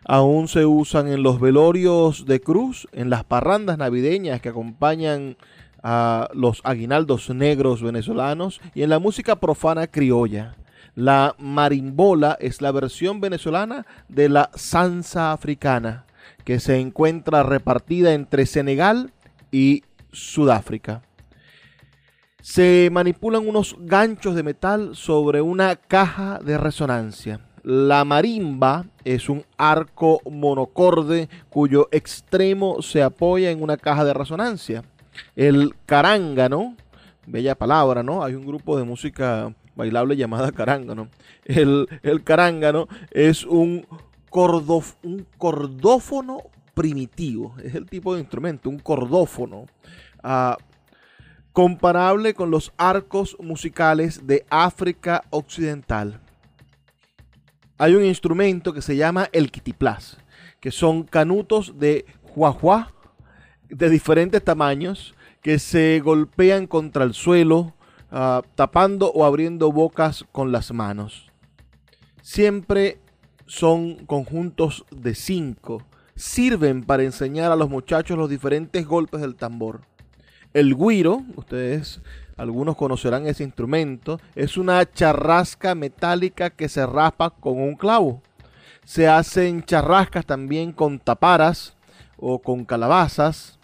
Aún 0.04 0.48
se 0.48 0.66
usan 0.66 1.08
en 1.08 1.22
los 1.22 1.40
velorios 1.40 2.26
de 2.26 2.40
cruz, 2.40 2.88
en 2.92 3.10
las 3.10 3.24
parrandas 3.24 3.78
navideñas 3.78 4.40
que 4.40 4.48
acompañan 4.48 5.36
a 5.82 6.28
los 6.34 6.62
aguinaldos 6.64 7.30
negros 7.30 7.80
venezolanos 7.80 8.60
y 8.74 8.82
en 8.82 8.90
la 8.90 8.98
música 8.98 9.36
profana 9.36 9.86
criolla. 9.86 10.56
La 10.96 11.36
marimbola 11.38 12.36
es 12.40 12.60
la 12.60 12.72
versión 12.72 13.20
venezolana 13.20 13.86
de 14.08 14.28
la 14.28 14.50
salsa 14.54 15.32
africana 15.32 16.06
que 16.44 16.58
se 16.58 16.80
encuentra 16.80 17.42
repartida 17.42 18.14
entre 18.14 18.46
Senegal 18.46 19.12
y 19.52 19.84
Sudáfrica 20.12 21.02
se 22.44 22.90
manipulan 22.92 23.48
unos 23.48 23.74
ganchos 23.78 24.34
de 24.34 24.42
metal 24.42 24.94
sobre 24.94 25.40
una 25.40 25.76
caja 25.76 26.38
de 26.44 26.58
resonancia. 26.58 27.40
La 27.62 28.04
marimba 28.04 28.84
es 29.02 29.30
un 29.30 29.46
arco 29.56 30.20
monocorde 30.30 31.30
cuyo 31.48 31.88
extremo 31.90 32.82
se 32.82 33.02
apoya 33.02 33.50
en 33.50 33.62
una 33.62 33.78
caja 33.78 34.04
de 34.04 34.12
resonancia. 34.12 34.84
El 35.34 35.74
carángano, 35.86 36.76
bella 37.26 37.54
palabra, 37.54 38.02
¿no? 38.02 38.22
Hay 38.22 38.34
un 38.34 38.44
grupo 38.44 38.76
de 38.76 38.84
música 38.84 39.54
bailable 39.74 40.14
llamada 40.14 40.52
carángano. 40.52 41.08
El, 41.46 41.88
el 42.02 42.24
carángano 42.24 42.88
es 43.10 43.46
un, 43.46 43.86
un 44.30 45.26
cordófono 45.38 46.42
primitivo, 46.74 47.54
es 47.64 47.74
el 47.74 47.86
tipo 47.86 48.12
de 48.12 48.20
instrumento, 48.20 48.68
un 48.68 48.80
cordófono. 48.80 49.64
Ah, 50.22 50.58
comparable 51.54 52.34
con 52.34 52.50
los 52.50 52.72
arcos 52.76 53.36
musicales 53.38 54.26
de 54.26 54.44
África 54.50 55.22
Occidental. 55.30 56.20
Hay 57.78 57.94
un 57.94 58.04
instrumento 58.04 58.72
que 58.72 58.82
se 58.82 58.96
llama 58.96 59.28
el 59.32 59.52
kitiplas, 59.52 60.18
que 60.58 60.72
son 60.72 61.04
canutos 61.04 61.78
de 61.78 62.06
juajuá 62.24 62.92
de 63.68 63.88
diferentes 63.88 64.42
tamaños 64.42 65.14
que 65.42 65.60
se 65.60 66.00
golpean 66.00 66.66
contra 66.66 67.04
el 67.04 67.14
suelo, 67.14 67.72
uh, 68.10 68.42
tapando 68.56 69.12
o 69.12 69.24
abriendo 69.24 69.70
bocas 69.70 70.24
con 70.32 70.50
las 70.50 70.72
manos. 70.72 71.30
Siempre 72.20 72.98
son 73.46 74.06
conjuntos 74.06 74.84
de 74.90 75.14
cinco. 75.14 75.84
Sirven 76.16 76.82
para 76.82 77.04
enseñar 77.04 77.52
a 77.52 77.56
los 77.56 77.70
muchachos 77.70 78.18
los 78.18 78.28
diferentes 78.28 78.84
golpes 78.84 79.20
del 79.20 79.36
tambor. 79.36 79.82
El 80.54 80.76
guiro, 80.76 81.24
ustedes 81.34 82.00
algunos 82.36 82.76
conocerán 82.76 83.26
ese 83.26 83.42
instrumento, 83.42 84.20
es 84.36 84.56
una 84.56 84.88
charrasca 84.88 85.74
metálica 85.74 86.50
que 86.50 86.68
se 86.68 86.86
raspa 86.86 87.30
con 87.30 87.60
un 87.60 87.74
clavo. 87.74 88.22
Se 88.84 89.08
hacen 89.08 89.64
charrascas 89.64 90.24
también 90.24 90.70
con 90.70 91.00
taparas 91.00 91.74
o 92.16 92.40
con 92.40 92.64
calabazas. 92.64 93.58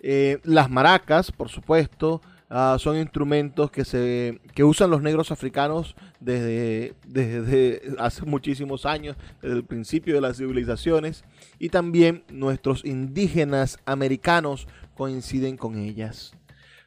Eh, 0.00 0.38
las 0.44 0.68
maracas, 0.68 1.32
por 1.32 1.48
supuesto, 1.48 2.20
uh, 2.50 2.78
son 2.78 2.98
instrumentos 2.98 3.70
que, 3.70 3.86
se, 3.86 4.38
que 4.54 4.64
usan 4.64 4.90
los 4.90 5.00
negros 5.00 5.32
africanos 5.32 5.96
desde, 6.20 6.94
desde 7.06 7.94
hace 7.98 8.22
muchísimos 8.26 8.84
años, 8.84 9.16
desde 9.40 9.56
el 9.56 9.64
principio 9.64 10.14
de 10.14 10.20
las 10.20 10.36
civilizaciones. 10.36 11.24
Y 11.58 11.70
también 11.70 12.24
nuestros 12.28 12.84
indígenas 12.84 13.78
americanos 13.86 14.66
coinciden 14.94 15.56
con 15.56 15.76
ellas. 15.76 16.32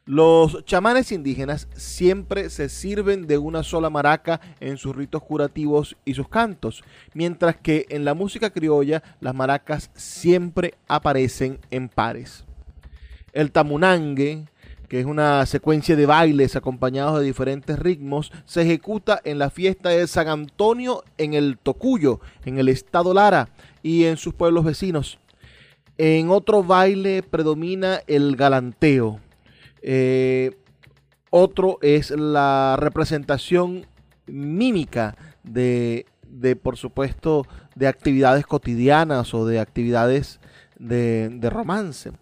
Los 0.08 0.64
chamanes 0.64 1.12
indígenas 1.12 1.68
siempre 1.76 2.48
se 2.48 2.70
sirven 2.70 3.26
de 3.26 3.36
una 3.36 3.62
sola 3.62 3.90
maraca 3.90 4.40
en 4.58 4.78
sus 4.78 4.96
ritos 4.96 5.22
curativos 5.22 5.98
y 6.06 6.14
sus 6.14 6.30
cantos, 6.30 6.82
mientras 7.12 7.56
que 7.56 7.84
en 7.90 8.06
la 8.06 8.14
música 8.14 8.48
criolla 8.48 9.02
las 9.20 9.34
maracas 9.34 9.90
siempre 9.94 10.72
aparecen 10.88 11.58
en 11.70 11.90
pares. 11.90 12.46
El 13.34 13.52
tamunangue, 13.52 14.46
que 14.88 15.00
es 15.00 15.04
una 15.04 15.44
secuencia 15.44 15.94
de 15.94 16.06
bailes 16.06 16.56
acompañados 16.56 17.20
de 17.20 17.26
diferentes 17.26 17.78
ritmos, 17.78 18.32
se 18.46 18.62
ejecuta 18.62 19.20
en 19.24 19.38
la 19.38 19.50
fiesta 19.50 19.90
de 19.90 20.06
San 20.06 20.28
Antonio 20.28 21.04
en 21.18 21.34
el 21.34 21.58
Tocuyo, 21.58 22.20
en 22.46 22.56
el 22.56 22.70
estado 22.70 23.12
Lara 23.12 23.50
y 23.82 24.04
en 24.04 24.16
sus 24.16 24.32
pueblos 24.32 24.64
vecinos. 24.64 25.18
En 25.98 26.30
otro 26.30 26.62
baile 26.62 27.24
predomina 27.24 28.00
el 28.06 28.36
galanteo. 28.36 29.18
Eh, 29.82 30.56
otro 31.30 31.78
es 31.82 32.12
la 32.12 32.76
representación 32.78 33.84
mímica 34.26 35.16
de, 35.42 36.06
de, 36.22 36.54
por 36.54 36.76
supuesto, 36.76 37.46
de 37.74 37.88
actividades 37.88 38.46
cotidianas 38.46 39.34
o 39.34 39.44
de 39.44 39.58
actividades 39.58 40.38
de, 40.78 41.30
de 41.32 41.50
romance. 41.50 42.12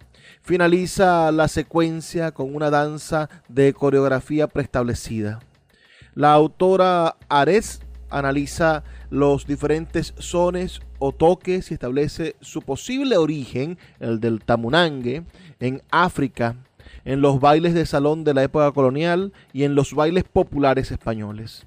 Finaliza 0.41 1.31
la 1.31 1.47
secuencia 1.47 2.33
con 2.33 2.55
una 2.55 2.71
danza 2.71 3.29
de 3.49 3.75
coreografía 3.75 4.47
preestablecida. 4.47 5.41
La 6.15 6.33
autora 6.33 7.17
Ares 7.29 7.83
analiza 8.09 8.85
los 9.11 9.47
diferentes 9.47 10.15
sones 10.19 10.81
o 10.99 11.13
toques 11.13 11.71
y 11.71 11.75
establece 11.75 12.37
su 12.41 12.63
posible 12.63 13.17
origen, 13.17 13.79
el 14.01 14.21
del 14.21 14.45
tamunangue, 14.45 15.25
en 15.61 15.83
África, 15.91 16.57
en 17.05 17.21
los 17.21 17.41
bailes 17.41 17.75
de 17.75 17.87
salón 17.87 18.25
de 18.25 18.35
la 18.35 18.43
época 18.43 18.73
colonial 18.73 19.33
y 19.53 19.65
en 19.65 19.75
los 19.75 19.95
bailes 19.95 20.25
populares 20.25 20.91
españoles. 20.91 21.67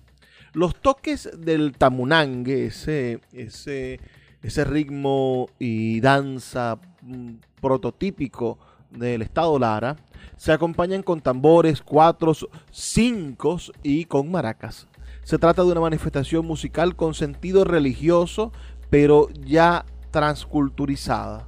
Los 0.53 0.75
toques 0.75 1.29
del 1.37 1.73
tamunangue, 1.73 2.65
ese, 2.65 3.21
ese, 3.31 3.99
ese 4.41 4.63
ritmo 4.65 5.47
y 5.59 5.99
danza 6.01 6.79
mm, 7.01 7.33
prototípico 7.61 8.57
del 8.89 9.21
estado 9.21 9.59
Lara, 9.59 9.95
se 10.37 10.51
acompañan 10.51 11.03
con 11.03 11.21
tambores, 11.21 11.81
cuatros, 11.81 12.47
cinco 12.71 13.57
y 13.83 14.05
con 14.05 14.31
maracas. 14.31 14.87
Se 15.23 15.37
trata 15.37 15.63
de 15.63 15.71
una 15.71 15.81
manifestación 15.81 16.45
musical 16.45 16.95
con 16.95 17.13
sentido 17.13 17.63
religioso, 17.63 18.51
pero 18.89 19.30
ya 19.45 19.86
transculturizada. 20.12 21.47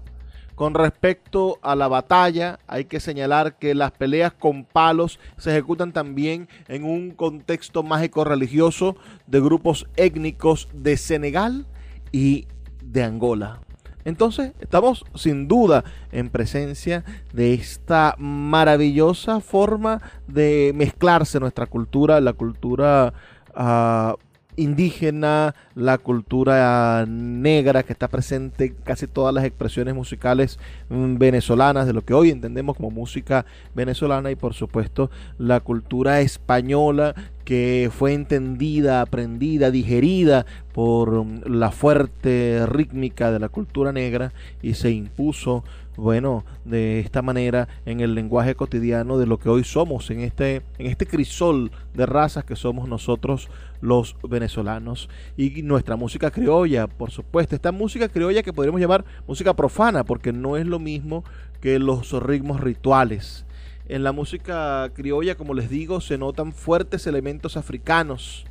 Con 0.56 0.75
respecto 0.75 1.58
a 1.63 1.75
la 1.75 1.88
batalla, 1.88 2.60
hay 2.67 2.86
que 2.86 2.99
señalar 2.99 3.58
que 3.58 3.73
las 3.73 3.91
peleas 3.93 4.34
con 4.34 4.63
palos 4.63 5.19
se 5.38 5.49
ejecutan 5.49 5.91
también 5.91 6.47
en 6.67 6.84
un 6.84 7.12
contexto 7.12 7.82
mágico-religioso 7.82 8.95
de 9.25 9.39
grupos 9.39 9.88
étnicos 9.95 10.67
de 10.73 10.97
Senegal 10.97 11.65
y 12.12 12.47
de 12.84 13.04
Angola. 13.04 13.62
Entonces, 14.04 14.54
estamos 14.60 15.06
sin 15.15 15.47
duda 15.47 15.84
en 16.12 16.30
presencia 16.30 17.04
de 17.34 17.54
esta 17.54 18.15
maravillosa 18.17 19.39
forma 19.39 20.01
de 20.27 20.73
mezclarse 20.75 21.39
nuestra 21.39 21.65
cultura, 21.67 22.19
la 22.19 22.34
cultura 22.34 23.13
ah, 23.56 24.15
indígena, 24.55 25.55
la 25.75 25.97
cultura 25.97 27.05
negra 27.07 27.83
que 27.83 27.93
está 27.93 28.07
presente 28.07 28.65
en 28.65 28.75
casi 28.83 29.07
todas 29.07 29.33
las 29.33 29.45
expresiones 29.45 29.95
musicales 29.95 30.59
mm, 30.89 31.17
venezolanas, 31.17 31.87
de 31.87 31.93
lo 31.93 32.03
que 32.03 32.13
hoy 32.13 32.29
entendemos 32.29 32.75
como 32.75 32.91
música 32.91 33.45
venezolana 33.73 34.31
y 34.31 34.35
por 34.35 34.53
supuesto 34.53 35.09
la 35.37 35.59
cultura 35.59 36.21
española 36.21 37.15
que 37.45 37.89
fue 37.91 38.13
entendida, 38.13 39.01
aprendida, 39.01 39.71
digerida 39.71 40.45
por 40.73 41.23
mm, 41.23 41.41
la 41.45 41.71
fuerte 41.71 42.65
rítmica 42.65 43.31
de 43.31 43.39
la 43.39 43.49
cultura 43.49 43.91
negra 43.91 44.33
y 44.61 44.75
se 44.75 44.91
impuso 44.91 45.63
bueno, 45.97 46.45
de 46.65 46.99
esta 46.99 47.21
manera 47.21 47.67
en 47.86 47.99
el 47.99 48.15
lenguaje 48.15 48.56
cotidiano 48.56 49.17
de 49.17 49.25
lo 49.25 49.39
que 49.39 49.49
hoy 49.49 49.63
somos, 49.63 50.10
en 50.10 50.21
este, 50.21 50.62
en 50.77 50.88
este 50.88 51.06
crisol 51.06 51.71
de 51.93 52.06
razas 52.06 52.45
que 52.45 52.56
somos 52.56 52.88
nosotros 52.88 53.49
los 53.82 54.15
venezolanos. 54.23 55.10
Y 55.38 55.63
nuestra 55.63 55.95
música 55.95 56.32
criolla, 56.32 56.88
por 56.88 57.12
supuesto, 57.12 57.56
esta 57.56 57.71
música 57.71 58.08
criolla 58.10 58.43
que 58.43 58.54
podríamos 58.54 58.82
llamar 58.82 59.06
música 59.27 59.54
profana, 59.54 60.04
porque 60.04 60.32
no 60.32 60.58
es 60.58 60.65
lo 60.65 60.80
mismo 60.80 61.23
que 61.60 61.80
los 61.80 62.12
ritmos 62.23 62.62
rituales. 62.62 63.45
En 63.88 64.04
la 64.04 64.13
música 64.13 64.89
criolla, 64.93 65.36
como 65.36 65.54
les 65.54 65.69
digo, 65.69 65.99
se 65.99 66.17
notan 66.17 66.54
fuertes 66.54 67.08
elementos 67.08 67.58
africanos. 67.58 68.45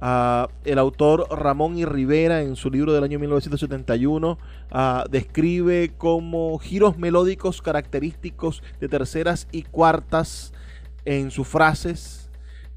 El 0.00 0.78
autor 0.78 1.26
Ramón 1.30 1.76
y 1.76 1.84
Rivera 1.84 2.42
en 2.42 2.56
su 2.56 2.70
libro 2.70 2.92
del 2.92 3.04
año 3.04 3.18
1971 3.18 4.38
ah, 4.70 5.04
describe 5.10 5.92
como 5.98 6.58
giros 6.58 6.96
melódicos 6.96 7.60
característicos 7.60 8.62
de 8.80 8.88
terceras 8.88 9.46
y 9.52 9.62
cuartas 9.64 10.54
en 11.04 11.30
sus 11.30 11.46
frases 11.46 12.30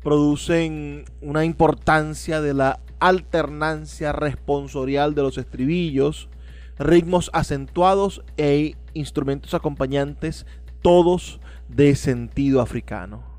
producen 0.03 1.05
una 1.21 1.45
importancia 1.45 2.41
de 2.41 2.53
la 2.53 2.79
alternancia 2.99 4.11
responsorial 4.11 5.15
de 5.15 5.21
los 5.21 5.37
estribillos, 5.37 6.29
ritmos 6.77 7.29
acentuados 7.33 8.21
e 8.37 8.75
instrumentos 8.93 9.53
acompañantes, 9.53 10.45
todos 10.81 11.39
de 11.69 11.95
sentido 11.95 12.59
africano. 12.61 13.32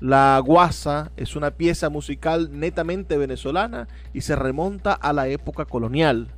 La 0.00 0.40
guasa 0.42 1.12
es 1.18 1.36
una 1.36 1.50
pieza 1.50 1.90
musical 1.90 2.48
netamente 2.58 3.18
venezolana 3.18 3.86
y 4.14 4.22
se 4.22 4.34
remonta 4.34 4.94
a 4.94 5.12
la 5.12 5.28
época 5.28 5.66
colonial. 5.66 6.28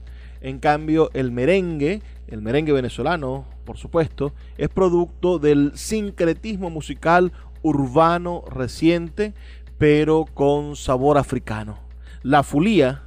En 0.41 0.59
cambio, 0.59 1.11
el 1.15 1.31
merengue, 1.31 2.03
el 2.27 2.43
merengue 2.43 2.73
venezolano, 2.73 3.47
por 3.65 3.79
supuesto, 3.79 4.35
es 4.59 4.69
producto 4.69 5.39
del 5.39 5.71
sincretismo 5.77 6.71
musical 6.71 7.33
urbano 7.63 8.43
reciente, 8.51 9.33
pero 9.79 10.25
con 10.35 10.75
sabor 10.75 11.17
africano. 11.17 11.79
La 12.23 12.43
fulía 12.43 13.03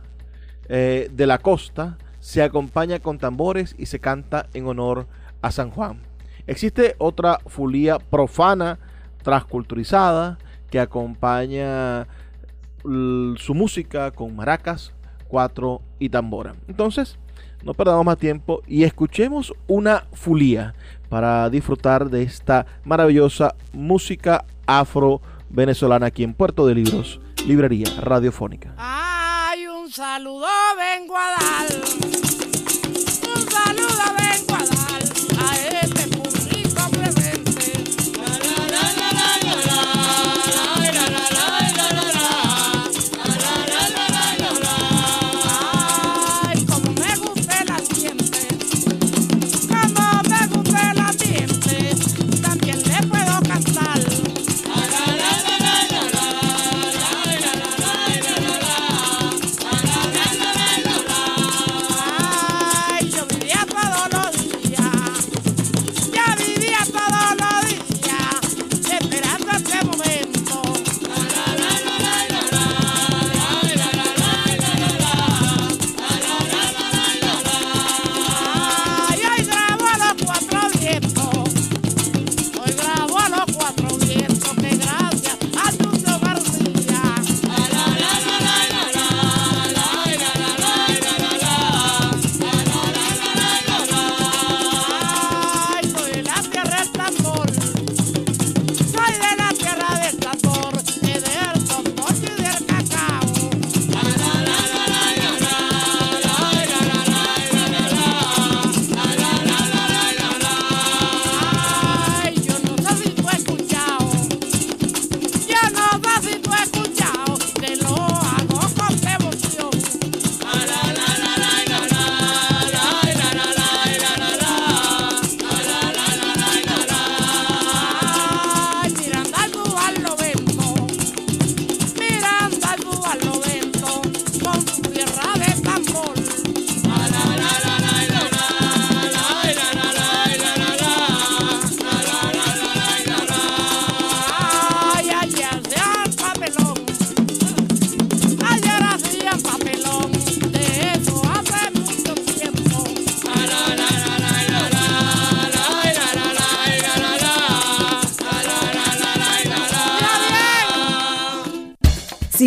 eh, 0.70 1.10
de 1.12 1.28
la 1.28 1.40
costa 1.40 1.98
se 2.22 2.42
acompaña 2.42 3.00
con 3.00 3.18
tambores 3.18 3.76
y 3.78 3.88
se 3.88 4.00
canta 4.00 4.48
en 4.54 4.68
honor 4.68 5.08
a 5.42 5.52
San 5.52 5.70
Juan. 5.70 6.00
Existe 6.48 6.96
otra 6.98 7.40
fulía 7.46 8.00
profana, 8.00 8.80
transculturizada, 9.22 10.38
que 10.76 10.80
acompaña 10.82 12.06
su 12.84 13.54
música 13.54 14.12
con 14.12 14.36
maracas, 14.36 14.92
cuatro 15.30 15.82
y 16.00 16.10
tambora. 16.10 16.54
Entonces, 16.68 17.18
no 17.64 17.74
perdamos 17.74 18.06
más 18.06 18.18
tiempo 18.18 18.62
y 18.68 18.84
escuchemos 18.84 19.54
una 19.68 20.06
fulía 20.12 20.76
para 21.08 21.50
disfrutar 21.50 22.10
de 22.10 22.24
esta 22.24 22.66
maravillosa 22.84 23.56
música 23.72 24.44
afro 24.68 25.22
venezolana 25.50 26.08
aquí 26.08 26.24
en 26.24 26.34
Puerto 26.34 26.68
de 26.68 26.76
Libros, 26.76 27.22
librería 27.48 27.88
radiofónica. 28.02 28.74
Ay, 28.78 29.66
un 29.68 29.90
saludo 29.90 30.46
vengo 30.78 31.16
a. 31.16 32.05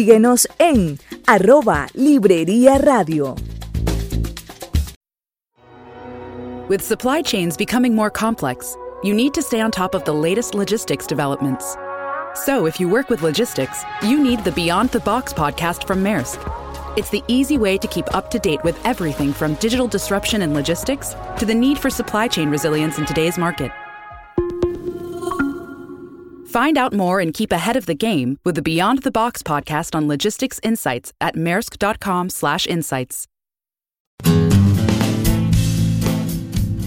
Síguenos 0.08 0.46
en 0.58 0.98
arroba 1.26 1.86
Librería 1.92 2.78
Radio. 2.78 3.36
With 6.70 6.80
supply 6.80 7.20
chains 7.20 7.58
becoming 7.58 7.94
more 7.94 8.08
complex, 8.08 8.74
you 9.02 9.12
need 9.12 9.34
to 9.34 9.42
stay 9.42 9.60
on 9.60 9.70
top 9.70 9.94
of 9.94 10.04
the 10.04 10.14
latest 10.14 10.54
logistics 10.54 11.06
developments. 11.06 11.76
So, 12.34 12.64
if 12.64 12.80
you 12.80 12.88
work 12.88 13.10
with 13.10 13.20
logistics, 13.20 13.84
you 14.02 14.18
need 14.18 14.42
the 14.44 14.52
Beyond 14.52 14.92
the 14.92 15.00
Box 15.00 15.34
podcast 15.34 15.86
from 15.86 16.02
Maersk. 16.02 16.40
It's 16.96 17.10
the 17.10 17.22
easy 17.28 17.58
way 17.58 17.76
to 17.76 17.86
keep 17.86 18.06
up 18.14 18.30
to 18.30 18.38
date 18.38 18.64
with 18.64 18.80
everything 18.86 19.34
from 19.34 19.56
digital 19.56 19.88
disruption 19.88 20.40
in 20.40 20.54
logistics 20.54 21.14
to 21.36 21.44
the 21.44 21.54
need 21.54 21.78
for 21.78 21.90
supply 21.90 22.28
chain 22.28 22.48
resilience 22.48 22.96
in 22.96 23.04
today's 23.04 23.36
market. 23.36 23.70
Find 26.58 26.76
out 26.76 26.92
more 26.92 27.20
and 27.20 27.32
keep 27.32 27.52
ahead 27.52 27.76
of 27.76 27.86
the 27.86 27.94
game 27.94 28.36
with 28.44 28.56
the 28.56 28.62
Beyond 28.62 29.02
the 29.04 29.12
Box 29.12 29.44
podcast 29.44 29.94
on 29.94 30.08
logistics 30.08 30.58
insights 30.64 31.12
at 31.20 31.36
maersk.com/insights. 31.36 33.26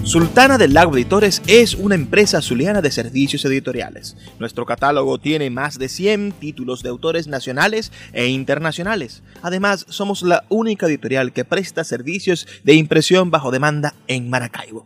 Sultana 0.04 0.58
del 0.58 0.74
Lago 0.74 0.98
Editores 0.98 1.42
es 1.48 1.76
una 1.76 1.96
empresa 1.96 2.42
zuliana 2.42 2.82
de 2.82 2.92
servicios 2.92 3.46
editoriales. 3.46 4.18
Nuestro 4.40 4.66
catálogo 4.66 5.20
tiene 5.20 5.50
más 5.50 5.80
de 5.80 5.88
100 5.88 6.34
títulos 6.34 6.84
de 6.84 6.90
autores 6.90 7.28
nacionales 7.28 7.94
e 8.12 8.28
internacionales. 8.28 9.24
Además, 9.42 9.86
somos 9.88 10.22
la 10.22 10.44
única 10.50 10.88
editorial 10.88 11.32
que 11.32 11.46
presta 11.46 11.86
servicios 11.86 12.46
de 12.66 12.74
impresión 12.74 13.32
bajo 13.32 13.52
demanda 13.52 13.94
en 14.08 14.30
Maracaibo. 14.30 14.86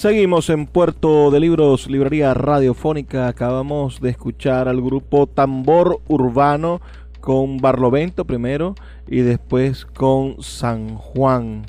Seguimos 0.00 0.48
en 0.48 0.64
Puerto 0.66 1.30
de 1.30 1.40
Libros, 1.40 1.90
Librería 1.90 2.32
Radiofónica. 2.32 3.28
Acabamos 3.28 4.00
de 4.00 4.08
escuchar 4.08 4.66
al 4.66 4.80
grupo 4.80 5.26
Tambor 5.26 6.00
Urbano 6.08 6.80
con 7.20 7.58
Barlovento 7.58 8.24
primero 8.24 8.74
y 9.06 9.18
después 9.18 9.84
con 9.84 10.42
San 10.42 10.94
Juan. 10.94 11.66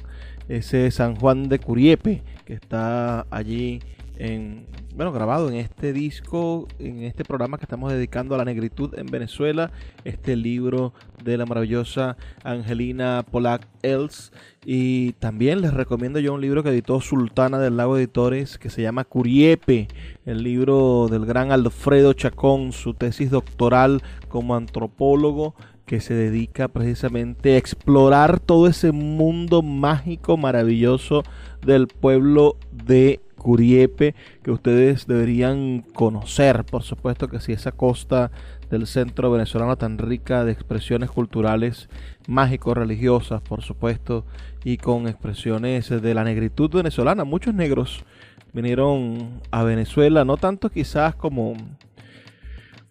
Ese 0.48 0.90
San 0.92 1.18
Juan 1.18 1.50
de 1.50 1.60
Curiepe 1.60 2.24
que 2.46 2.54
está 2.54 3.26
allí 3.32 3.82
en, 4.18 4.66
bueno, 4.96 5.12
grabado 5.12 5.50
en 5.50 5.56
este 5.56 5.94
disco, 5.94 6.68
en 6.80 7.04
este 7.04 7.24
programa 7.26 7.58
que 7.58 7.66
estamos 7.66 7.92
dedicando 7.92 8.36
a 8.36 8.38
la 8.38 8.46
negritud 8.46 8.94
en 8.98 9.08
Venezuela, 9.08 9.72
este 10.06 10.36
libro 10.36 10.94
de 11.24 11.38
la 11.38 11.46
maravillosa 11.46 12.18
Angelina 12.44 13.26
Polak 13.30 13.68
Els. 13.82 14.32
Y 14.64 15.14
también 15.14 15.62
les 15.62 15.74
recomiendo 15.74 16.20
yo 16.20 16.34
un 16.34 16.42
libro 16.42 16.62
que 16.62 16.70
editó 16.70 17.02
Sultana 17.02 17.58
del 17.60 17.78
Lago 17.78 17.98
Editores 17.98 18.58
que 18.58 18.70
se 18.70 18.82
llama 18.82 19.06
Curiepe, 19.06 19.88
el 20.26 20.44
libro 20.44 21.08
del 21.10 21.26
gran 21.26 21.52
Alfredo 21.52 22.14
Chacón, 22.14 22.72
su 22.72 22.94
tesis 22.94 23.32
doctoral 23.32 24.04
como 24.30 24.56
antropólogo 24.56 25.56
que 25.92 26.00
se 26.00 26.14
dedica 26.14 26.70
precisamente 26.70 27.54
a 27.54 27.58
explorar 27.58 28.40
todo 28.40 28.68
ese 28.68 28.94
mundo 28.94 29.62
mágico, 29.62 30.38
maravilloso 30.38 31.24
del 31.66 31.88
pueblo 31.88 32.56
de 32.72 33.20
Curiepe, 33.42 34.14
que 34.44 34.52
ustedes 34.52 35.08
deberían 35.08 35.84
conocer, 35.96 36.64
por 36.64 36.84
supuesto 36.84 37.28
que 37.28 37.40
sí, 37.40 37.54
esa 37.54 37.72
costa 37.72 38.30
del 38.70 38.86
centro 38.86 39.32
venezolano 39.32 39.78
tan 39.78 39.98
rica 39.98 40.46
de 40.46 40.52
expresiones 40.52 41.10
culturales, 41.10 41.90
mágico-religiosas, 42.28 43.42
por 43.42 43.64
supuesto, 43.64 44.26
y 44.64 44.78
con 44.78 45.08
expresiones 45.08 45.90
de 45.90 46.14
la 46.14 46.24
negritud 46.24 46.70
venezolana. 46.70 47.24
Muchos 47.24 47.56
negros 47.56 48.06
vinieron 48.54 49.42
a 49.50 49.64
Venezuela, 49.64 50.24
no 50.24 50.38
tanto 50.38 50.70
quizás 50.70 51.16
como 51.16 51.56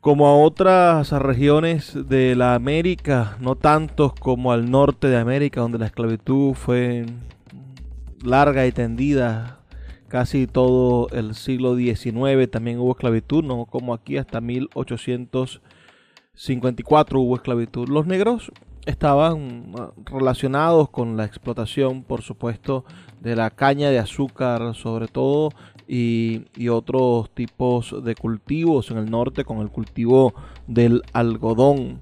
como 0.01 0.27
a 0.29 0.35
otras 0.35 1.13
regiones 1.13 1.93
de 2.09 2.35
la 2.35 2.55
América, 2.55 3.37
no 3.39 3.55
tantos 3.55 4.15
como 4.15 4.51
al 4.51 4.71
norte 4.71 5.09
de 5.09 5.19
América, 5.19 5.61
donde 5.61 5.79
la 5.79 5.87
esclavitud 5.87 6.55
fue 6.55 7.05
larga 8.25 8.67
y 8.67 8.73
tendida 8.73 9.60
casi 10.11 10.47
todo 10.49 11.09
el 11.11 11.35
siglo 11.35 11.77
XIX, 11.77 12.51
también 12.51 12.81
hubo 12.81 12.91
esclavitud, 12.91 13.45
no 13.45 13.65
como 13.65 13.95
aquí 13.95 14.19
hasta 14.19 14.41
1854 14.41 17.21
hubo 17.21 17.37
esclavitud. 17.37 17.89
Los 17.89 18.07
negros 18.07 18.51
estaban 18.87 19.73
ah, 19.79 19.93
relacionados 20.07 20.91
con 20.91 21.17
la 21.17 21.25
explotación, 21.25 22.03
por 22.03 22.23
supuesto, 22.23 22.85
de 23.21 23.37
la 23.37 23.51
caña 23.51 23.91
de 23.91 24.01
azúcar, 24.01 24.75
sobre 24.75 25.07
todo, 25.07 25.51
y, 25.87 26.47
y, 26.57 26.69
otros 26.69 27.31
tipos 27.31 27.95
de 28.05 28.17
cultivos 28.17 28.91
en 28.91 28.99
el 28.99 29.09
norte 29.11 29.45
con 29.45 29.59
el 29.59 29.71
cultivo 29.71 30.35
del 30.67 31.03
algodón. 31.13 32.01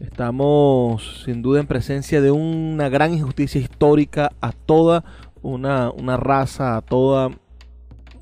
Estamos 0.00 1.22
sin 1.24 1.42
duda 1.42 1.60
en 1.60 1.68
presencia 1.68 2.20
de 2.20 2.32
una 2.32 2.88
gran 2.88 3.14
injusticia 3.14 3.60
histórica 3.60 4.32
a 4.40 4.50
toda 4.50 5.04
una, 5.42 5.90
una 5.90 6.16
raza, 6.16 6.76
a 6.76 6.82
toda 6.82 7.30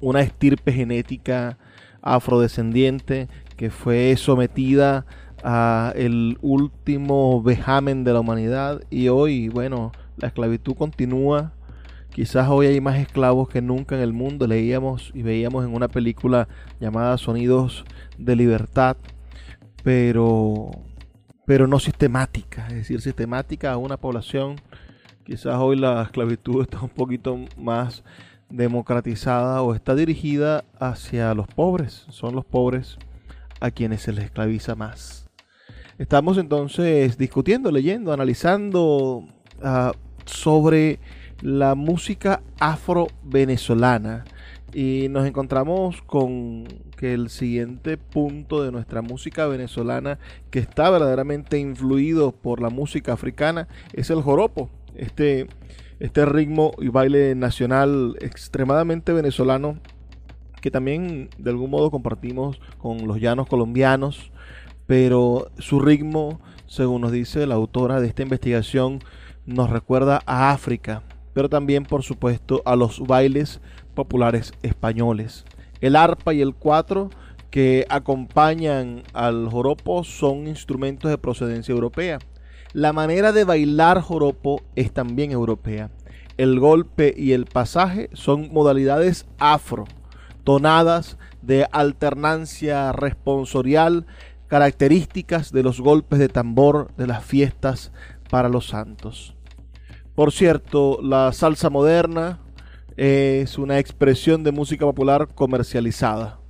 una 0.02 0.20
estirpe 0.20 0.70
genética 0.72 1.56
afrodescendiente 2.02 3.28
que 3.56 3.70
fue 3.70 4.14
sometida 4.18 5.06
a 5.42 5.94
el 5.96 6.36
último 6.42 7.42
vejamen 7.42 8.04
de 8.04 8.12
la 8.12 8.20
humanidad 8.20 8.82
y 8.90 9.08
hoy, 9.08 9.48
bueno, 9.48 9.92
la 10.18 10.28
esclavitud 10.28 10.74
continúa 10.74 11.54
Quizás 12.12 12.50
hoy 12.50 12.66
hay 12.66 12.78
más 12.78 12.98
esclavos 12.98 13.48
que 13.48 13.62
nunca 13.62 13.94
en 13.94 14.02
el 14.02 14.12
mundo. 14.12 14.46
Leíamos 14.46 15.10
y 15.14 15.22
veíamos 15.22 15.64
en 15.64 15.74
una 15.74 15.88
película 15.88 16.46
llamada 16.78 17.16
Sonidos 17.16 17.86
de 18.18 18.36
Libertad, 18.36 18.98
pero, 19.82 20.70
pero 21.46 21.66
no 21.66 21.78
sistemática. 21.78 22.66
Es 22.68 22.74
decir, 22.74 23.00
sistemática 23.00 23.72
a 23.72 23.78
una 23.78 23.96
población. 23.96 24.56
Quizás 25.24 25.54
hoy 25.56 25.76
la 25.76 26.02
esclavitud 26.02 26.60
está 26.60 26.82
un 26.82 26.90
poquito 26.90 27.38
más 27.56 28.04
democratizada 28.52 29.62
o 29.62 29.74
está 29.74 29.94
dirigida 29.94 30.64
hacia 30.78 31.34
los 31.34 31.48
pobres. 31.48 32.06
Son 32.10 32.34
los 32.34 32.44
pobres 32.44 32.98
a 33.60 33.70
quienes 33.70 34.02
se 34.02 34.12
les 34.12 34.26
esclaviza 34.26 34.74
más. 34.74 35.28
Estamos 35.98 36.38
entonces 36.38 37.16
discutiendo, 37.18 37.70
leyendo, 37.70 38.12
analizando 38.12 39.24
uh, 39.62 39.92
sobre 40.24 40.98
la 41.40 41.74
música 41.74 42.42
afro-venezolana. 42.58 44.24
Y 44.74 45.08
nos 45.10 45.26
encontramos 45.26 46.00
con 46.02 46.64
que 46.96 47.12
el 47.12 47.28
siguiente 47.28 47.98
punto 47.98 48.62
de 48.62 48.72
nuestra 48.72 49.02
música 49.02 49.46
venezolana, 49.46 50.18
que 50.50 50.60
está 50.60 50.88
verdaderamente 50.88 51.58
influido 51.58 52.32
por 52.32 52.62
la 52.62 52.70
música 52.70 53.12
africana, 53.12 53.68
es 53.92 54.08
el 54.08 54.22
joropo. 54.22 54.70
Este, 54.94 55.46
este 56.02 56.26
ritmo 56.26 56.72
y 56.78 56.88
baile 56.88 57.34
nacional 57.34 58.16
extremadamente 58.20 59.12
venezolano, 59.12 59.78
que 60.60 60.70
también 60.70 61.30
de 61.38 61.50
algún 61.50 61.70
modo 61.70 61.90
compartimos 61.90 62.60
con 62.78 63.06
los 63.06 63.20
llanos 63.20 63.46
colombianos, 63.46 64.32
pero 64.86 65.50
su 65.58 65.80
ritmo 65.80 66.40
según 66.72 67.02
nos 67.02 67.12
dice 67.12 67.46
la 67.46 67.54
autora 67.54 68.00
de 68.00 68.06
esta 68.06 68.22
investigación, 68.22 69.00
nos 69.44 69.68
recuerda 69.68 70.22
a 70.24 70.52
África, 70.52 71.02
pero 71.34 71.50
también, 71.50 71.84
por 71.84 72.02
supuesto, 72.02 72.62
a 72.64 72.76
los 72.76 73.00
bailes 73.00 73.60
populares 73.94 74.54
españoles. 74.62 75.44
El 75.82 75.96
arpa 75.96 76.32
y 76.32 76.40
el 76.40 76.54
cuatro 76.54 77.10
que 77.50 77.84
acompañan 77.90 79.02
al 79.12 79.50
joropo 79.50 80.02
son 80.02 80.48
instrumentos 80.48 81.10
de 81.10 81.18
procedencia 81.18 81.72
europea. 81.72 82.20
La 82.72 82.94
manera 82.94 83.32
de 83.32 83.44
bailar 83.44 84.00
joropo 84.00 84.62
es 84.76 84.92
también 84.92 85.30
europea. 85.30 85.90
El 86.38 86.58
golpe 86.58 87.12
y 87.14 87.32
el 87.32 87.44
pasaje 87.44 88.08
son 88.14 88.50
modalidades 88.52 89.26
afro, 89.38 89.84
tonadas 90.44 91.18
de 91.42 91.66
alternancia 91.70 92.92
responsorial, 92.92 94.06
características 94.46 95.52
de 95.52 95.62
los 95.62 95.80
golpes 95.80 96.18
de 96.18 96.28
tambor 96.28 96.94
de 96.96 97.06
las 97.06 97.24
fiestas 97.24 97.92
para 98.30 98.48
los 98.48 98.68
santos. 98.68 99.34
Por 100.14 100.32
cierto, 100.32 100.98
la 101.02 101.32
salsa 101.32 101.68
moderna 101.68 102.38
es 102.96 103.58
una 103.58 103.78
expresión 103.78 104.44
de 104.44 104.52
música 104.52 104.84
popular 104.86 105.28
comercializada. 105.34 106.41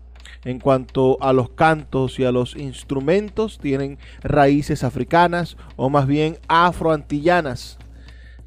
En 0.44 0.58
cuanto 0.58 1.18
a 1.20 1.32
los 1.32 1.50
cantos 1.50 2.18
y 2.18 2.24
a 2.24 2.32
los 2.32 2.56
instrumentos, 2.56 3.58
tienen 3.58 3.98
raíces 4.22 4.82
africanas 4.82 5.56
o 5.76 5.88
más 5.88 6.06
bien 6.06 6.38
afroantillanas. 6.48 7.78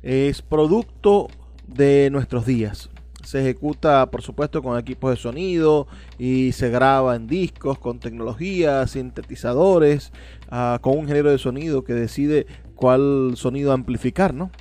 Es 0.01 0.41
producto 0.41 1.27
de 1.67 2.09
nuestros 2.11 2.45
días. 2.45 2.89
Se 3.23 3.39
ejecuta, 3.39 4.11
por 4.11 4.21
supuesto, 4.21 4.61
con 4.61 4.77
equipos 4.77 5.09
de 5.09 5.17
sonido 5.17 5.87
y 6.19 6.51
se 6.51 6.69
graba 6.69 7.15
en 7.15 7.27
discos 7.27 7.79
con 7.79 7.99
tecnología, 7.99 8.85
sintetizadores, 8.85 10.11
ah, 10.49 10.77
con 10.81 10.99
un 10.99 11.07
género 11.07 11.31
de 11.31 11.39
sonido 11.39 11.83
que 11.83 11.93
decide 11.93 12.45
cuál 12.75 13.33
sonido 13.35 13.71
amplificar, 13.71 14.33
¿no? 14.33 14.51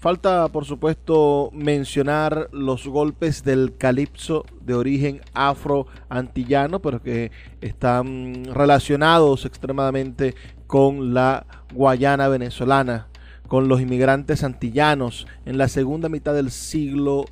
Falta, 0.00 0.46
por 0.48 0.64
supuesto, 0.64 1.50
mencionar 1.52 2.48
los 2.52 2.86
golpes 2.86 3.42
del 3.42 3.76
calipso 3.76 4.44
de 4.60 4.74
origen 4.74 5.20
afro-antillano, 5.34 6.80
pero 6.80 7.02
que 7.02 7.32
están 7.60 8.44
relacionados 8.44 9.44
extremadamente 9.44 10.36
con 10.68 11.14
la 11.14 11.46
Guayana 11.74 12.28
venezolana, 12.28 13.08
con 13.48 13.66
los 13.66 13.80
inmigrantes 13.80 14.44
antillanos 14.44 15.26
en 15.44 15.58
la 15.58 15.66
segunda 15.66 16.08
mitad 16.08 16.32
del 16.32 16.52
siglo 16.52 17.24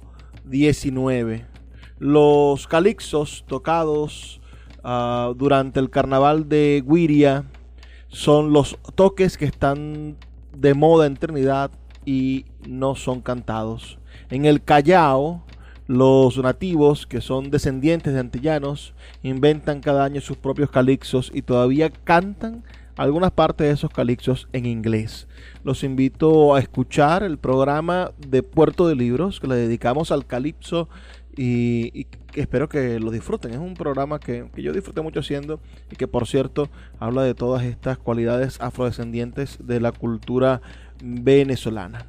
XIX. 0.51 1.45
Los 2.01 2.67
calipsos 2.67 3.45
tocados 3.47 4.41
ah, 4.83 5.33
durante 5.37 5.79
el 5.79 5.89
carnaval 5.89 6.49
de 6.49 6.83
Guiria 6.85 7.45
son 8.09 8.53
los 8.53 8.77
toques 8.97 9.39
que 9.39 9.45
están 9.45 10.17
de 10.53 10.75
moda 10.75 11.07
en 11.07 11.17
Trinidad 11.17 11.71
y 12.07 12.47
no 12.69 12.95
son 12.95 13.21
cantados. 13.21 13.99
En 14.31 14.45
el 14.45 14.63
Callao, 14.63 15.43
los 15.87 16.39
nativos, 16.39 17.07
que 17.07 17.21
son 17.21 17.51
descendientes 17.51 18.13
de 18.13 18.21
antillanos, 18.21 18.95
inventan 19.23 19.81
cada 19.81 20.05
año 20.05 20.21
sus 20.21 20.37
propios 20.37 20.71
calixos 20.71 21.31
y 21.33 21.43
todavía 21.43 21.91
cantan 21.91 22.65
algunas 22.97 23.31
partes 23.31 23.67
de 23.67 23.73
esos 23.75 23.91
calixos 23.91 24.49
en 24.53 24.67
inglés. 24.67 25.29
Los 25.63 25.85
invito 25.85 26.55
a 26.55 26.61
escuchar 26.61 27.23
el 27.23 27.39
programa 27.39 28.13
de 28.19 28.43
Puerto 28.43 28.89
de 28.89 28.97
Libros 28.97 29.39
que 29.39 29.47
le 29.47 29.57
dedicamos 29.57 30.11
al 30.11 30.27
calipso 30.27 30.89
y, 31.37 31.91
y 31.93 32.07
espero 32.35 32.69
que 32.69 32.99
lo 32.99 33.11
disfruten. 33.11 33.53
Es 33.53 33.59
un 33.59 33.75
programa 33.75 34.19
que, 34.19 34.49
que, 34.55 34.63
yo 34.63 34.73
disfruté 34.73 35.03
mucho 35.03 35.21
haciendo 35.21 35.61
y 35.91 35.97
que 35.97 36.09
por 36.09 36.27
cierto 36.27 36.69
habla 36.99 37.23
de 37.23 37.35
todas 37.35 37.65
estas 37.65 37.99
cualidades 37.99 38.61
afrodescendientes 38.61 39.59
de 39.61 39.81
la 39.81 39.93
cultura 39.93 40.63
venezolana. 41.03 42.07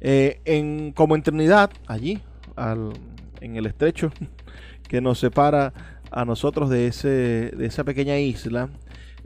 Eh, 0.00 0.40
en, 0.44 0.92
como 0.92 1.16
en 1.16 1.22
Trinidad, 1.22 1.70
allí, 1.86 2.20
al, 2.56 2.92
en 3.40 3.56
el 3.56 3.66
estrecho 3.66 4.12
que 4.88 5.00
nos 5.00 5.18
separa 5.18 5.72
a 6.10 6.24
nosotros 6.24 6.70
de, 6.70 6.86
ese, 6.86 7.08
de 7.08 7.66
esa 7.66 7.84
pequeña 7.84 8.18
isla, 8.18 8.70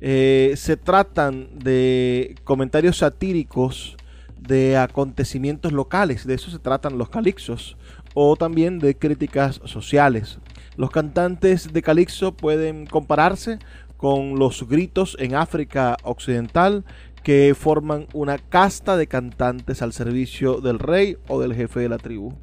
eh, 0.01 0.55
se 0.57 0.77
tratan 0.77 1.59
de 1.59 2.35
comentarios 2.45 2.99
satíricos 2.99 3.97
de 4.37 4.77
acontecimientos 4.77 5.73
locales, 5.73 6.27
de 6.27 6.35
eso 6.35 6.51
se 6.51 6.59
tratan 6.59 6.99
los 6.99 7.09
calixos, 7.09 7.77
o 8.15 8.37
también 8.37 8.81
de 8.81 8.97
críticas 8.97 9.61
sociales. 9.65 10.39
Los 10.77 10.91
cantantes 10.91 11.73
de 11.73 11.83
calixo 11.83 12.37
pueden 12.37 12.87
compararse 12.87 13.59
con 13.97 14.39
los 14.39 14.69
gritos 14.69 15.17
en 15.21 15.37
África 15.37 15.97
Occidental 16.03 16.85
que 17.23 17.55
forman 17.59 18.07
una 18.13 18.39
casta 18.39 18.97
de 18.97 19.07
cantantes 19.07 19.83
al 19.83 19.93
servicio 19.93 20.61
del 20.61 20.79
rey 20.79 21.17
o 21.29 21.41
del 21.41 21.55
jefe 21.55 21.81
de 21.81 21.89
la 21.89 21.99
tribu. 21.99 22.35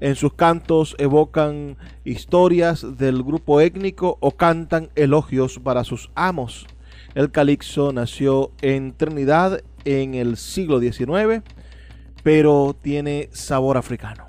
En 0.00 0.16
sus 0.16 0.34
cantos 0.34 0.96
evocan 0.98 1.76
historias 2.04 2.98
del 2.98 3.22
grupo 3.22 3.60
étnico 3.60 4.18
o 4.20 4.32
cantan 4.32 4.90
elogios 4.96 5.60
para 5.60 5.84
sus 5.84 6.10
amos. 6.14 6.66
El 7.14 7.30
calixo 7.30 7.92
nació 7.92 8.50
en 8.62 8.94
Trinidad 8.96 9.62
en 9.84 10.14
el 10.14 10.36
siglo 10.36 10.80
XIX, 10.80 11.42
pero 12.22 12.74
tiene 12.80 13.28
sabor 13.32 13.76
africano. 13.76 14.26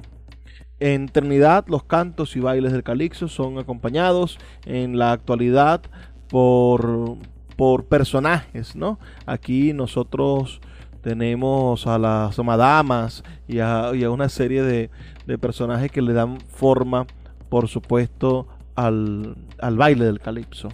En 0.80 1.08
Trinidad 1.08 1.66
los 1.68 1.84
cantos 1.84 2.36
y 2.36 2.40
bailes 2.40 2.72
del 2.72 2.84
calixo 2.84 3.28
son 3.28 3.58
acompañados 3.58 4.38
en 4.66 4.98
la 4.98 5.12
actualidad 5.12 5.82
por, 6.28 7.18
por 7.56 7.86
personajes, 7.86 8.76
¿no? 8.76 9.00
Aquí 9.26 9.74
nosotros 9.74 10.62
tenemos 11.02 11.86
a 11.86 11.98
las 11.98 12.38
madamas 12.40 13.24
y 13.48 13.60
a, 13.60 13.92
una 14.10 14.30
serie 14.30 14.64
de, 14.64 14.90
de, 15.28 15.38
personajes 15.38 15.92
que 15.92 16.02
le 16.02 16.14
dan 16.14 16.40
forma, 16.40 17.06
por 17.50 17.68
supuesto, 17.68 18.48
al, 18.76 19.36
al 19.60 19.78
baile 19.78 20.06
del 20.06 20.20
calipso. 20.20 20.70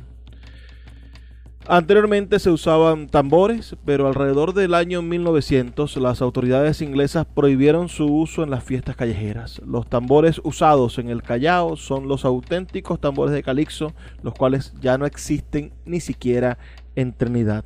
Anteriormente 1.71 2.39
se 2.39 2.49
usaban 2.49 3.05
tambores, 3.05 3.75
pero 3.85 4.07
alrededor 4.07 4.55
del 4.55 4.73
año 4.73 5.03
1900 5.03 5.97
las 5.97 6.19
autoridades 6.19 6.81
inglesas 6.81 7.27
prohibieron 7.27 7.89
su 7.89 8.07
uso 8.07 8.41
en 8.41 8.49
las 8.49 8.63
fiestas 8.63 8.95
callejeras. 8.95 9.61
Los 9.67 9.87
tambores 9.87 10.41
usados 10.43 10.97
en 10.97 11.09
el 11.09 11.21
Callao 11.21 11.77
son 11.77 12.07
los 12.07 12.25
auténticos 12.25 12.99
tambores 12.99 13.35
de 13.35 13.43
calixo, 13.43 13.93
los 14.23 14.33
cuales 14.33 14.73
ya 14.81 14.97
no 14.97 15.05
existen 15.05 15.71
ni 15.85 15.99
siquiera 15.99 16.57
en 16.95 17.13
Trinidad. 17.13 17.63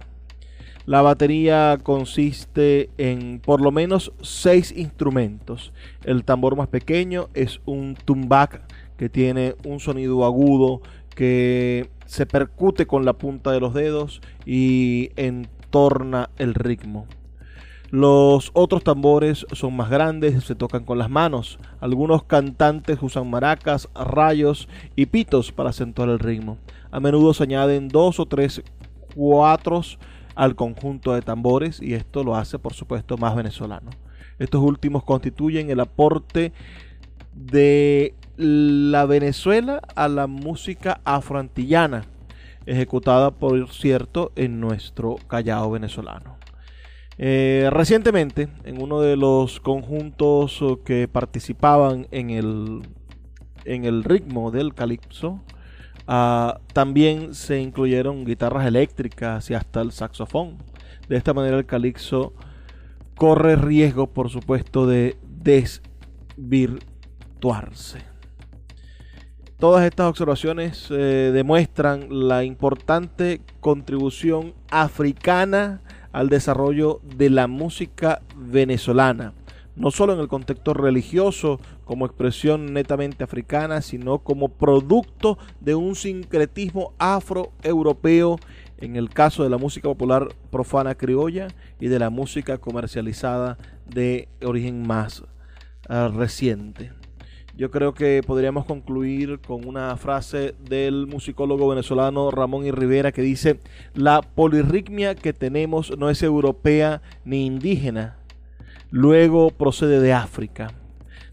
La 0.85 1.01
batería 1.01 1.79
consiste 1.81 2.89
en 2.97 3.39
por 3.39 3.61
lo 3.61 3.71
menos 3.71 4.11
seis 4.21 4.73
instrumentos. 4.75 5.71
El 6.03 6.25
tambor 6.25 6.57
más 6.57 6.67
pequeño 6.67 7.29
es 7.33 7.61
un 7.63 7.95
tumbak 7.95 8.63
que 8.97 9.07
tiene 9.07 9.55
un 9.63 9.79
sonido 9.79 10.25
agudo 10.25 10.81
que 11.15 11.89
se 12.05 12.25
percute 12.25 12.87
con 12.87 13.05
la 13.05 13.13
punta 13.13 13.51
de 13.51 13.59
los 13.59 13.73
dedos 13.73 14.21
y 14.45 15.11
entorna 15.15 16.29
el 16.37 16.53
ritmo. 16.53 17.07
Los 17.93 18.49
otros 18.53 18.83
tambores 18.83 19.45
son 19.51 19.75
más 19.75 19.89
grandes, 19.91 20.43
se 20.45 20.55
tocan 20.55 20.83
con 20.83 20.97
las 20.97 21.11
manos. 21.11 21.59
Algunos 21.79 22.23
cantantes 22.23 22.97
usan 23.01 23.29
maracas, 23.29 23.87
rayos 23.93 24.67
y 24.95 25.05
pitos 25.05 25.51
para 25.51 25.69
acentuar 25.69 26.09
el 26.09 26.17
ritmo. 26.17 26.57
A 26.89 26.99
menudo 26.99 27.35
se 27.35 27.43
añaden 27.43 27.89
dos 27.89 28.19
o 28.19 28.25
tres 28.25 28.63
cuatros 29.13 29.99
al 30.33 30.55
conjunto 30.55 31.13
de 31.13 31.21
tambores 31.21 31.79
y 31.79 31.93
esto 31.93 32.23
lo 32.23 32.35
hace 32.35 32.57
por 32.57 32.73
supuesto 32.73 33.15
más 33.17 33.35
venezolano. 33.35 33.91
Estos 34.39 34.61
últimos 34.63 35.03
constituyen 35.03 35.69
el 35.69 35.79
aporte 35.79 36.51
de 37.35 38.15
la 38.37 39.05
Venezuela 39.05 39.81
a 39.95 40.07
la 40.07 40.27
música 40.27 41.01
afroantillana, 41.03 42.05
ejecutada 42.65 43.31
por 43.31 43.71
cierto 43.71 44.31
en 44.35 44.59
nuestro 44.59 45.15
Callao 45.27 45.71
venezolano. 45.71 46.37
Eh, 47.17 47.69
recientemente, 47.71 48.49
en 48.63 48.81
uno 48.81 48.99
de 48.99 49.15
los 49.15 49.59
conjuntos 49.59 50.59
que 50.83 51.07
participaban 51.07 52.07
en 52.11 52.31
el, 52.31 52.81
en 53.65 53.85
el 53.85 54.03
ritmo 54.03 54.49
del 54.49 54.73
calipso, 54.73 55.39
uh, 56.07 56.53
también 56.73 57.35
se 57.35 57.61
incluyeron 57.61 58.25
guitarras 58.25 58.65
eléctricas 58.65 59.51
y 59.51 59.53
hasta 59.53 59.81
el 59.81 59.91
saxofón. 59.91 60.57
De 61.07 61.17
esta 61.17 61.33
manera 61.33 61.57
el 61.57 61.65
calipso 61.65 62.33
corre 63.15 63.57
riesgo, 63.57 64.07
por 64.07 64.31
supuesto, 64.31 64.87
de 64.87 65.17
desvirtuarse. 65.21 68.12
Todas 69.63 69.85
estas 69.85 70.07
observaciones 70.07 70.89
eh, 70.91 71.31
demuestran 71.33 72.27
la 72.27 72.43
importante 72.43 73.39
contribución 73.61 74.53
africana 74.69 75.79
al 76.11 76.27
desarrollo 76.27 76.99
de 77.15 77.29
la 77.29 77.47
música 77.47 78.21
venezolana, 78.35 79.31
no 79.77 79.89
solo 79.89 80.15
en 80.15 80.19
el 80.19 80.27
contexto 80.27 80.73
religioso 80.73 81.61
como 81.85 82.05
expresión 82.05 82.73
netamente 82.73 83.23
africana, 83.23 83.81
sino 83.81 84.19
como 84.19 84.49
producto 84.49 85.37
de 85.61 85.75
un 85.75 85.95
sincretismo 85.95 86.91
afroeuropeo 86.97 88.39
en 88.79 88.97
el 88.97 89.11
caso 89.11 89.43
de 89.43 89.49
la 89.49 89.57
música 89.57 89.87
popular 89.87 90.27
profana 90.51 90.95
criolla 90.95 91.47
y 91.79 91.87
de 91.87 91.99
la 91.99 92.09
música 92.09 92.57
comercializada 92.57 93.57
de 93.85 94.27
origen 94.41 94.85
más 94.85 95.23
ah, 95.87 96.11
reciente. 96.13 97.02
Yo 97.55 97.69
creo 97.69 97.93
que 97.93 98.23
podríamos 98.25 98.65
concluir 98.65 99.39
con 99.39 99.67
una 99.67 99.95
frase 99.95 100.55
del 100.67 101.05
musicólogo 101.05 101.67
venezolano 101.67 102.31
Ramón 102.31 102.65
y 102.65 102.71
Rivera 102.71 103.11
que 103.11 103.21
dice, 103.21 103.59
la 103.93 104.23
polirritmia 104.23 105.13
que 105.13 105.33
tenemos 105.33 105.95
no 105.95 106.09
es 106.09 106.23
europea 106.23 107.03
ni 107.25 107.45
indígena, 107.45 108.17
luego 108.89 109.51
procede 109.51 109.99
de 109.99 110.13
África. 110.13 110.73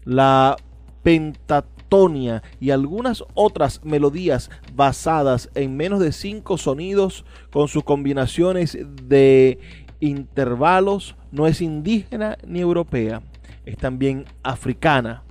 La 0.05 0.57
pentatonia 1.01 2.43
y 2.59 2.69
algunas 2.69 3.23
otras 3.33 3.83
melodías 3.83 4.51
basadas 4.75 5.49
en 5.55 5.75
menos 5.75 6.01
de 6.01 6.11
cinco 6.11 6.59
sonidos 6.59 7.25
con 7.51 7.67
sus 7.67 7.83
combinaciones 7.83 8.77
de 9.07 9.57
intervalos 9.99 11.15
no 11.31 11.47
es 11.47 11.61
indígena 11.61 12.37
ni 12.45 12.59
europea, 12.59 13.23
es 13.65 13.75
también 13.77 14.25
africana 14.43 15.23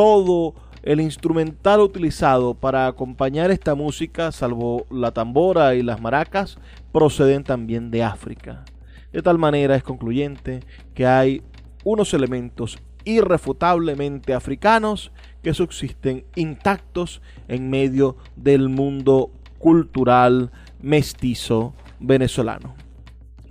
todo 0.00 0.54
el 0.82 0.98
instrumental 0.98 1.80
utilizado 1.80 2.54
para 2.54 2.86
acompañar 2.86 3.50
esta 3.50 3.74
música, 3.74 4.32
salvo 4.32 4.86
la 4.90 5.10
tambora 5.10 5.74
y 5.74 5.82
las 5.82 6.00
maracas, 6.00 6.56
proceden 6.90 7.44
también 7.44 7.90
de 7.90 8.02
África. 8.02 8.64
De 9.12 9.20
tal 9.20 9.36
manera 9.36 9.76
es 9.76 9.82
concluyente 9.82 10.60
que 10.94 11.06
hay 11.06 11.42
unos 11.84 12.14
elementos 12.14 12.78
irrefutablemente 13.04 14.32
africanos 14.32 15.12
que 15.42 15.52
subsisten 15.52 16.24
intactos 16.34 17.20
en 17.46 17.68
medio 17.68 18.16
del 18.36 18.70
mundo 18.70 19.30
cultural 19.58 20.50
mestizo 20.80 21.74
venezolano. 21.98 22.74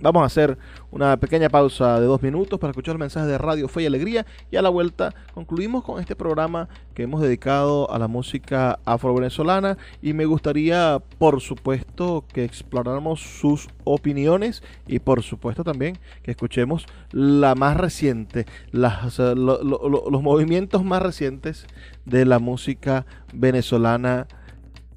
Vamos 0.00 0.22
a 0.22 0.26
hacer 0.26 0.58
una 0.90 1.16
pequeña 1.18 1.48
pausa 1.48 2.00
de 2.00 2.06
dos 2.06 2.22
minutos 2.22 2.58
para 2.58 2.70
escuchar 2.70 2.98
mensajes 2.98 3.28
de 3.28 3.38
Radio 3.38 3.68
Fe 3.68 3.82
y 3.82 3.86
Alegría 3.86 4.26
y 4.50 4.56
a 4.56 4.62
la 4.62 4.68
vuelta 4.68 5.14
concluimos 5.34 5.84
con 5.84 6.00
este 6.00 6.16
programa 6.16 6.68
que 6.94 7.04
hemos 7.04 7.20
dedicado 7.20 7.90
a 7.90 7.98
la 7.98 8.08
música 8.08 8.78
afro-venezolana 8.84 9.78
y 10.02 10.12
me 10.12 10.24
gustaría 10.24 11.00
por 11.18 11.40
supuesto 11.40 12.24
que 12.32 12.44
exploráramos 12.44 13.20
sus 13.20 13.68
opiniones 13.84 14.62
y 14.86 14.98
por 14.98 15.22
supuesto 15.22 15.64
también 15.64 15.98
que 16.22 16.32
escuchemos 16.32 16.86
la 17.12 17.54
más 17.54 17.76
reciente, 17.76 18.46
las, 18.70 19.18
los 19.18 20.22
movimientos 20.22 20.84
más 20.84 21.02
recientes 21.02 21.66
de 22.04 22.24
la 22.24 22.38
música 22.38 23.06
venezolana 23.32 24.26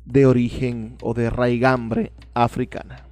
de 0.06 0.26
origen 0.26 0.98
o 1.02 1.14
de 1.14 1.30
raigambre 1.30 2.12
africana. 2.34 3.06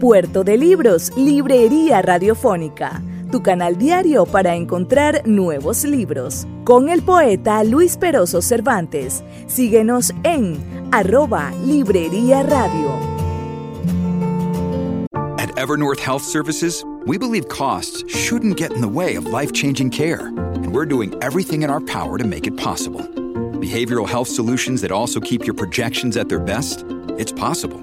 Puerto 0.00 0.44
de 0.44 0.56
Libros, 0.56 1.12
Librería 1.14 2.00
Radiofónica, 2.00 3.02
tu 3.30 3.42
canal 3.42 3.76
diario 3.76 4.24
para 4.24 4.56
encontrar 4.56 5.20
nuevos 5.26 5.84
libros. 5.84 6.46
Con 6.64 6.88
el 6.88 7.02
poeta 7.02 7.62
Luis 7.64 7.98
Peroso 7.98 8.40
Cervantes. 8.40 9.22
Síguenos 9.46 10.14
en 10.24 10.58
arroba 10.90 11.52
Librería 11.66 12.42
Radio. 12.42 12.98
At 15.38 15.54
Evernorth 15.58 16.00
Health 16.00 16.22
Services, 16.22 16.82
we 17.04 17.18
believe 17.18 17.48
costs 17.48 18.02
shouldn't 18.08 18.56
get 18.56 18.72
in 18.72 18.80
the 18.80 18.88
way 18.88 19.16
of 19.16 19.26
life-changing 19.26 19.90
care, 19.90 20.28
and 20.28 20.72
we're 20.72 20.88
doing 20.88 21.14
everything 21.20 21.62
in 21.62 21.68
our 21.68 21.80
power 21.82 22.16
to 22.16 22.24
make 22.24 22.46
it 22.46 22.56
possible. 22.56 23.02
Behavioral 23.60 24.08
health 24.08 24.28
solutions 24.28 24.80
that 24.80 24.90
also 24.90 25.20
keep 25.20 25.44
your 25.44 25.54
projections 25.54 26.16
at 26.16 26.30
their 26.30 26.40
best? 26.40 26.86
It's 27.18 27.32
possible 27.32 27.82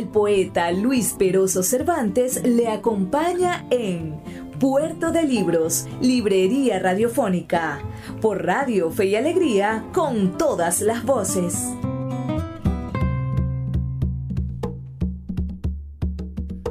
el 0.00 0.08
poeta 0.08 0.72
Luis 0.72 1.14
Peroso 1.18 1.62
Cervantes 1.62 2.42
le 2.42 2.68
acompaña 2.68 3.66
en 3.68 4.18
Puerto 4.58 5.12
de 5.12 5.24
Libros, 5.24 5.86
Librería 6.00 6.78
Radiofónica, 6.78 7.80
por 8.22 8.46
Radio 8.46 8.90
Fe 8.90 9.06
y 9.06 9.16
Alegría, 9.16 9.84
con 9.92 10.38
todas 10.38 10.80
las 10.80 11.04
voces. 11.04 11.54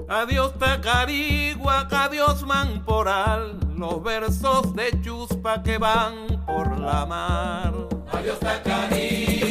Adiós 0.08 0.58
Tacarigua, 0.58 1.88
adiós 1.92 2.44
Mamporal, 2.48 3.60
los 3.78 4.02
versos 4.02 4.74
de 4.74 5.00
Chuspa 5.04 5.62
que 5.62 5.78
van 5.78 6.44
por 6.48 6.80
la 6.80 7.06
mar. 7.06 7.74
Adiós 8.12 8.40
Tacarigua, 8.40 9.49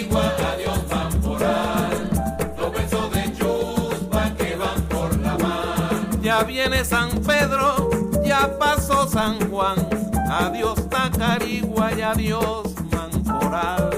Ya 6.38 6.44
viene 6.44 6.84
San 6.84 7.10
Pedro, 7.22 7.90
ya 8.24 8.56
pasó 8.60 9.08
San 9.08 9.50
Juan, 9.50 9.76
adiós 10.30 10.88
Tacarigua 10.88 11.90
y 11.92 12.00
adiós 12.00 12.74
Mamporal. 12.92 13.90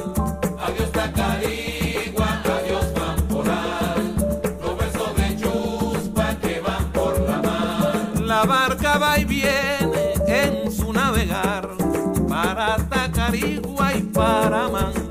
Adiós 0.58 0.90
Tacarigua, 0.90 2.40
adiós 2.42 2.86
Mamporal, 2.98 4.14
los 4.62 4.78
versos 4.78 5.16
de 5.16 5.36
Chuspa 5.36 6.34
que 6.40 6.60
van 6.60 6.90
por 6.92 7.20
la 7.20 7.42
mar. 7.42 8.20
La 8.22 8.44
barca 8.44 8.96
va 8.96 9.18
y 9.18 9.26
viene 9.26 10.14
en 10.26 10.72
su 10.72 10.94
navegar 10.94 11.68
para 12.26 12.78
Tacarigua 12.88 13.92
y 13.92 14.02
para 14.04 14.66
Mamporal. 14.68 15.09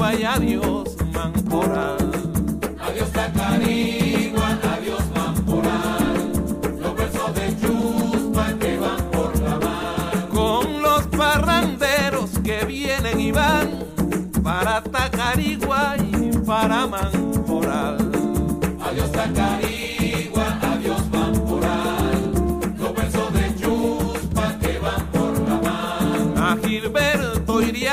Y 0.00 0.24
adiós 0.24 0.96
Mamporal. 1.12 1.98
Adiós 2.80 3.10
Tacarigua, 3.10 4.58
adiós 4.72 5.02
Mamporal, 5.14 6.32
los 6.80 6.94
versos 6.94 7.34
de 7.34 7.56
Chuspa 7.60 8.54
que 8.60 8.78
van 8.78 9.10
por 9.10 9.38
la 9.40 9.58
mar. 9.58 10.28
Con 10.30 10.82
los 10.82 11.02
parranderos 11.08 12.30
que 12.44 12.64
vienen 12.64 13.20
y 13.20 13.32
van, 13.32 13.84
para 14.42 14.82
Tacarigua 14.82 15.96
y 15.98 16.30
para 16.46 16.86
Mamporal. 16.86 17.17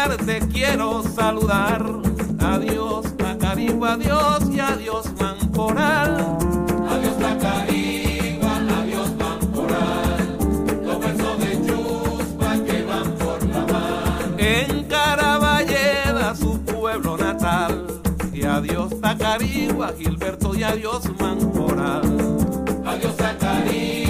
Iriarte 0.05 0.39
quiero 0.53 1.01
saludar, 1.01 1.83
adiós 2.39 3.05
Tacarigua, 3.17 3.93
adiós 3.93 4.49
y 4.51 4.59
adiós 4.59 5.05
Mamporal. 5.19 6.37
Adiós 6.91 7.17
Tacarigua, 7.17 8.55
adiós 8.81 9.09
Mamporal, 9.17 10.37
los 10.83 10.99
versos 10.99 11.39
de 11.39 11.65
Chuspa 11.65 12.57
que 12.65 12.83
van 12.83 13.11
por 13.13 13.43
la 13.47 13.65
mar. 13.65 14.35
En 14.37 14.83
Caraballeda, 14.83 16.35
su 16.35 16.59
pueblo 16.61 17.17
natal. 17.17 17.87
Y 18.31 18.43
adiós 18.43 19.01
Tacarigua, 19.01 19.91
Gilberto 19.97 20.53
y 20.53 20.63
adiós 20.63 21.01
Mamporal. 21.19 22.03
Adiós 22.85 23.17
Tacarigua, 23.17 24.04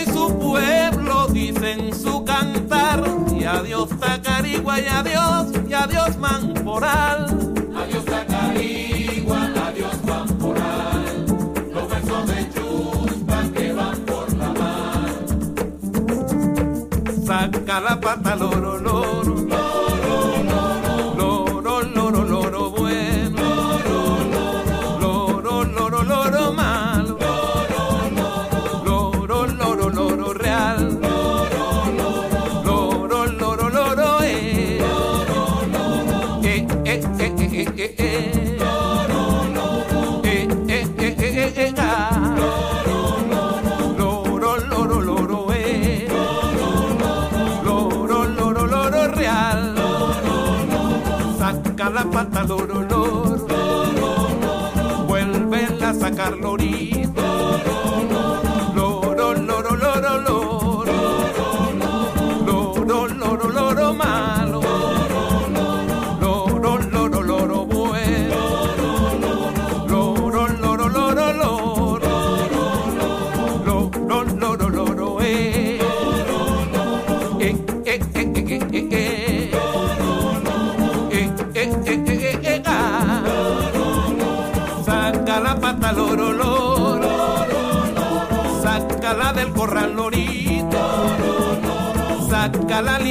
Y 0.00 0.04
su 0.06 0.38
pueblo 0.38 1.26
dicen 1.28 1.92
su 1.94 2.24
cantar. 2.24 3.02
Y 3.38 3.44
adiós 3.44 3.88
Tacarigua, 4.00 4.80
y 4.80 4.86
adiós, 4.86 5.52
y 5.68 5.72
adiós 5.72 6.16
Mamporal. 6.18 7.26
Adiós 7.76 8.04
Tacarigua, 8.04 9.50
adiós 9.66 10.04
Mamporal. 10.04 11.26
Los 11.72 11.88
versos 11.88 12.26
de 12.26 12.50
Chuspa 12.54 13.42
que 13.54 13.72
van 13.72 13.98
por 14.00 14.32
la 14.36 14.48
mar. 14.60 15.10
Saca 17.26 17.80
la 17.80 18.00
pata, 18.00 18.36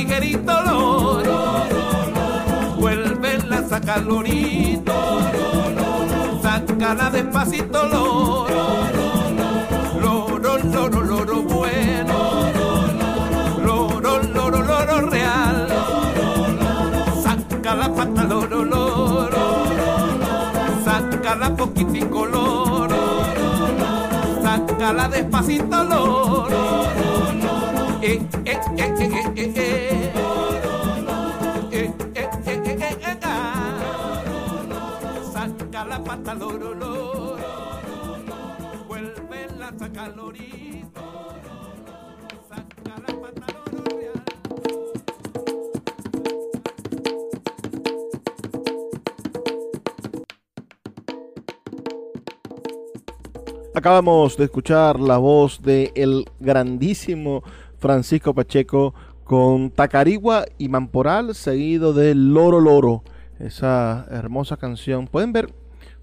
Ligerito, 0.03 0.51
loro. 0.65 1.63
Vuelve 2.77 3.37
a 3.55 3.63
sacar, 3.69 4.01
lorito. 4.03 4.91
Sácala 6.41 7.09
despacito, 7.09 7.87
loro. 7.87 8.65
Loro, 10.01 10.57
loro, 10.57 11.01
loro, 11.01 11.41
bueno. 11.43 12.17
Loro, 13.65 14.23
loro, 14.23 14.61
loro, 14.61 15.09
real. 15.09 15.67
Saca 17.23 17.73
la 17.73 17.87
pata, 17.87 18.23
loro, 18.25 18.65
loro. 18.65 19.43
Sácala 20.83 21.55
poquitico, 21.55 22.25
loro. 22.25 23.23
Sácala 24.43 25.07
despacito, 25.07 25.83
loro. 25.85 27.12
Acabamos 53.75 54.37
de 54.37 54.45
escuchar 54.45 54.99
la 54.99 55.17
voz 55.17 55.61
de 55.61 55.91
el 55.95 56.25
grandísimo 56.39 57.43
Francisco 57.83 58.33
Pacheco 58.33 58.93
con 59.25 59.69
Tacarigua 59.69 60.45
y 60.57 60.69
Mamporal, 60.69 61.35
seguido 61.35 61.91
de 61.91 62.15
Loro 62.15 62.61
Loro, 62.61 63.03
esa 63.39 64.07
hermosa 64.09 64.55
canción. 64.55 65.05
Pueden 65.05 65.33
ver 65.33 65.53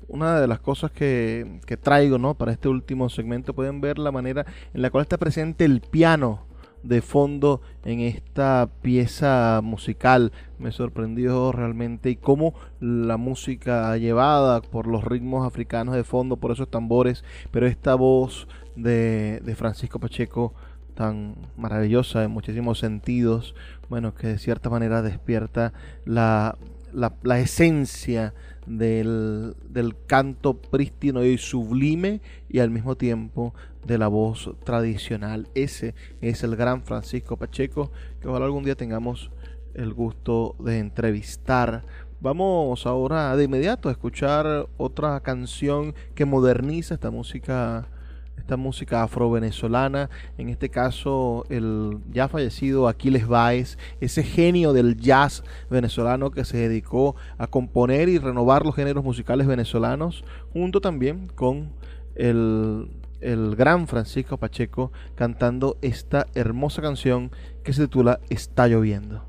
una 0.07 0.43
de 0.43 0.47
las 0.47 0.61
cosas 0.61 0.91
que, 0.91 1.59
que 1.65 1.79
traigo 1.79 2.19
¿no? 2.19 2.35
para 2.35 2.53
este 2.53 2.69
último 2.69 3.09
segmento, 3.09 3.55
pueden 3.55 3.81
ver 3.81 3.99
la 3.99 4.13
manera 4.13 4.45
en 4.75 4.83
la 4.83 4.91
cual 4.91 5.01
está 5.01 5.17
presente 5.17 5.65
el 5.65 5.81
piano 5.81 6.43
de 6.83 7.01
fondo 7.01 7.63
en 7.83 8.01
esta 8.01 8.69
pieza 8.83 9.61
musical. 9.63 10.33
Me 10.59 10.73
sorprendió 10.73 11.51
realmente 11.51 12.11
y 12.11 12.17
cómo 12.17 12.53
la 12.81 13.17
música 13.17 13.97
llevada 13.97 14.61
por 14.61 14.87
los 14.87 15.03
ritmos 15.03 15.47
africanos 15.47 15.95
de 15.95 16.05
fondo, 16.05 16.37
por 16.37 16.53
esos 16.53 16.71
tambores, 16.71 17.25
pero 17.51 17.67
esta 17.67 17.95
voz 17.95 18.49
de, 18.77 19.41
de 19.43 19.55
Francisco 19.55 19.99
Pacheco 19.99 20.53
tan 21.01 21.35
maravillosa 21.57 22.25
en 22.25 22.31
muchísimos 22.31 22.79
sentidos, 22.79 23.55
bueno, 23.89 24.15
que 24.15 24.27
de 24.27 24.39
cierta 24.39 24.69
manera 24.69 25.01
despierta 25.01 25.73
la, 26.05 26.59
la, 26.93 27.41
esencia 27.41 28.35
del, 28.67 29.57
del 29.71 29.97
canto 30.07 30.61
prístino 30.61 31.25
y 31.25 31.39
sublime 31.39 32.21
y 32.51 32.59
al 32.59 32.69
mismo 32.69 32.97
tiempo 32.97 33.55
de 33.87 33.97
la 33.97 34.09
voz 34.09 34.51
tradicional. 34.63 35.49
Ese 35.55 35.95
es 36.21 36.43
el 36.43 36.55
gran 36.55 36.83
Francisco 36.83 37.39
Pacheco, 37.39 37.91
que 38.21 38.29
ojalá 38.29 38.45
algún 38.45 38.65
día 38.65 38.75
tengamos 38.75 39.31
el 39.73 39.95
gusto 39.95 40.55
de 40.59 40.81
entrevistar. 40.81 41.83
Vamos 42.21 42.85
ahora 42.85 43.35
de 43.37 43.45
inmediato 43.45 43.89
a 43.89 43.93
escuchar 43.93 44.69
otra 44.77 45.19
canción 45.21 45.95
que 46.15 46.27
moderniza 46.27 46.93
esta 46.93 47.11
música 47.11 47.89
esta 48.37 48.57
música 48.57 49.03
afro-venezolana, 49.03 50.11
en 50.37 50.49
este 50.49 50.71
caso 50.71 51.45
el 51.51 51.99
ya 52.11 52.27
fallecido 52.29 52.89
Aquiles 52.89 53.29
Baez, 53.29 53.79
ese 54.01 54.23
genio 54.23 54.73
del 54.73 54.97
jazz 54.97 55.45
venezolano 55.71 56.31
que 56.31 56.45
se 56.45 56.57
dedicó 56.57 57.15
a 57.39 57.47
componer 57.47 58.09
y 58.09 58.19
renovar 58.19 58.65
los 58.65 58.75
géneros 58.75 59.05
musicales 59.05 59.47
venezolanos, 59.47 60.25
junto 60.53 60.81
también 60.81 61.29
con 61.29 61.73
el, 62.17 62.91
el 63.21 63.55
gran 63.57 63.87
Francisco 63.87 64.37
Pacheco 64.37 64.91
cantando 65.15 65.79
esta 65.83 66.27
hermosa 66.35 66.83
canción 66.83 67.31
que 67.63 67.73
se 67.73 67.83
titula 67.83 68.21
Está 68.31 68.67
lloviendo. 68.67 69.25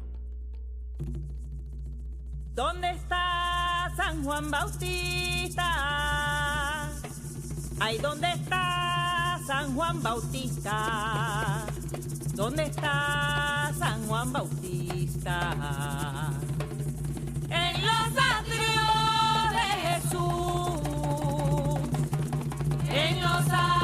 ¿Dónde 2.53 2.89
está 2.91 3.91
San 3.95 4.23
Juan 4.23 4.49
Bautista? 4.51 5.63
Ay, 7.79 7.97
¿dónde 7.97 8.31
está 8.31 8.90
San 9.45 9.75
Juan 9.75 10.01
Bautista? 10.03 11.65
¿Dónde 12.35 12.63
está 12.63 13.71
San 13.77 14.05
Juan 14.07 14.31
Bautista? 14.31 15.53
En 17.49 17.81
los 17.81 18.07
atrios 18.37 19.51
de 19.51 19.67
Jesús. 19.87 20.79
En 22.89 23.21
los 23.21 23.41
atrios 23.41 23.80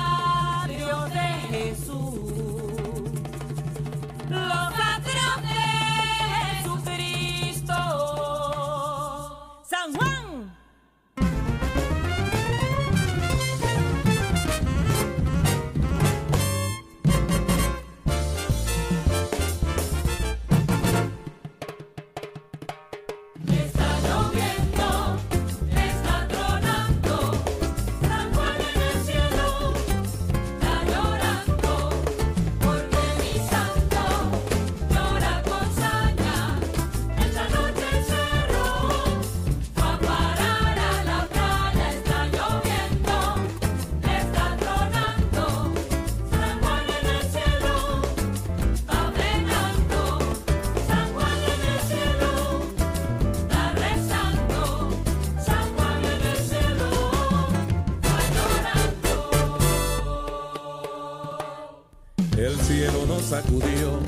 sacudió, 63.19 63.99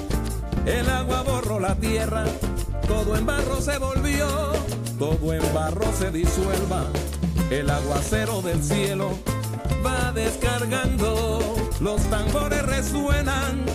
el 0.66 0.90
agua 0.90 1.24
borró 1.24 1.60
la 1.60 1.76
tierra, 1.76 2.26
todo 2.88 3.16
en 3.16 3.26
barro 3.26 3.62
se 3.62 3.78
volvió, 3.78 4.28
todo 4.98 5.34
en 5.34 5.54
barro 5.54 5.86
se 5.98 6.12
disuelva, 6.12 6.86
el 7.50 7.70
aguacero 7.70 8.42
del 8.42 8.64
cielo 8.64 9.12
va 9.86 10.12
descargando, 10.12 11.40
los 11.80 12.02
tambores 12.10 12.66
resuenan, 12.66 13.66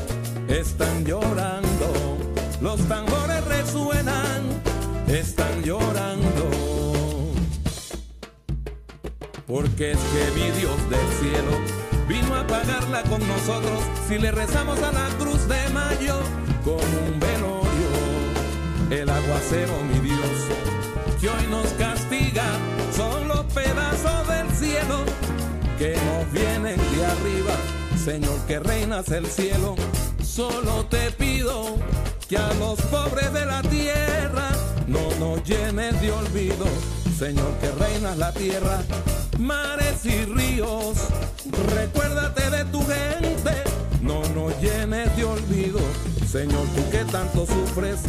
están 0.49 1.05
llorando, 1.05 2.18
los 2.61 2.80
tambores 2.89 3.45
resuenan, 3.45 4.43
están 5.09 5.62
llorando. 5.62 6.51
Porque 9.47 9.93
es 9.93 9.99
que 9.99 10.41
mi 10.41 10.51
Dios 10.59 10.91
del 10.91 11.09
cielo 11.20 11.84
pagarla 12.47 13.03
con 13.05 13.26
nosotros 13.26 13.80
si 14.09 14.18
le 14.18 14.30
rezamos 14.30 14.78
a 14.82 14.92
la 14.92 15.09
cruz 15.18 15.47
de 15.49 15.68
mayo 15.70 16.20
con 16.64 16.74
un 16.74 17.20
velorio. 17.20 17.90
El 18.90 19.09
aguacero, 19.09 19.72
mi 19.92 20.01
Dios, 20.01 20.30
que 21.20 21.28
hoy 21.28 21.47
nos 21.51 21.66
castiga, 21.72 22.45
son 22.97 23.28
los 23.28 23.45
pedazos 23.53 24.28
del 24.28 24.51
cielo 24.51 25.05
que 25.78 25.97
nos 26.07 26.32
vienen 26.32 26.76
de 26.76 27.07
arriba. 27.07 27.55
Señor 28.03 28.38
que 28.47 28.61
reinas 28.61 29.09
el 29.11 29.26
cielo, 29.26 29.74
solo 30.22 30.84
te 30.86 31.11
pido 31.12 31.76
que 32.28 32.36
a 32.36 32.53
los 32.55 32.80
pobres 32.82 33.32
de 33.32 33.47
la 33.47 33.62
tierra 33.62 34.51
no 34.86 35.01
nos 35.18 35.42
llenes 35.45 36.01
de 36.01 36.12
olvido. 36.12 36.66
Señor 37.18 37.53
que 37.61 37.70
reinas 37.72 38.18
la 38.18 38.32
tierra, 38.32 38.82
mares 39.39 40.05
y 40.05 40.24
ríos, 40.24 40.97
recuérdate 41.74 42.51
de 42.51 42.64
tu 42.66 42.80
gente, 42.80 43.64
no 44.01 44.22
nos 44.35 44.61
llenes 44.61 45.16
de 45.16 45.24
olvido. 45.24 45.80
Señor, 46.30 46.66
tú 46.74 46.91
que 46.91 47.05
tanto 47.05 47.47
sufres 47.47 48.01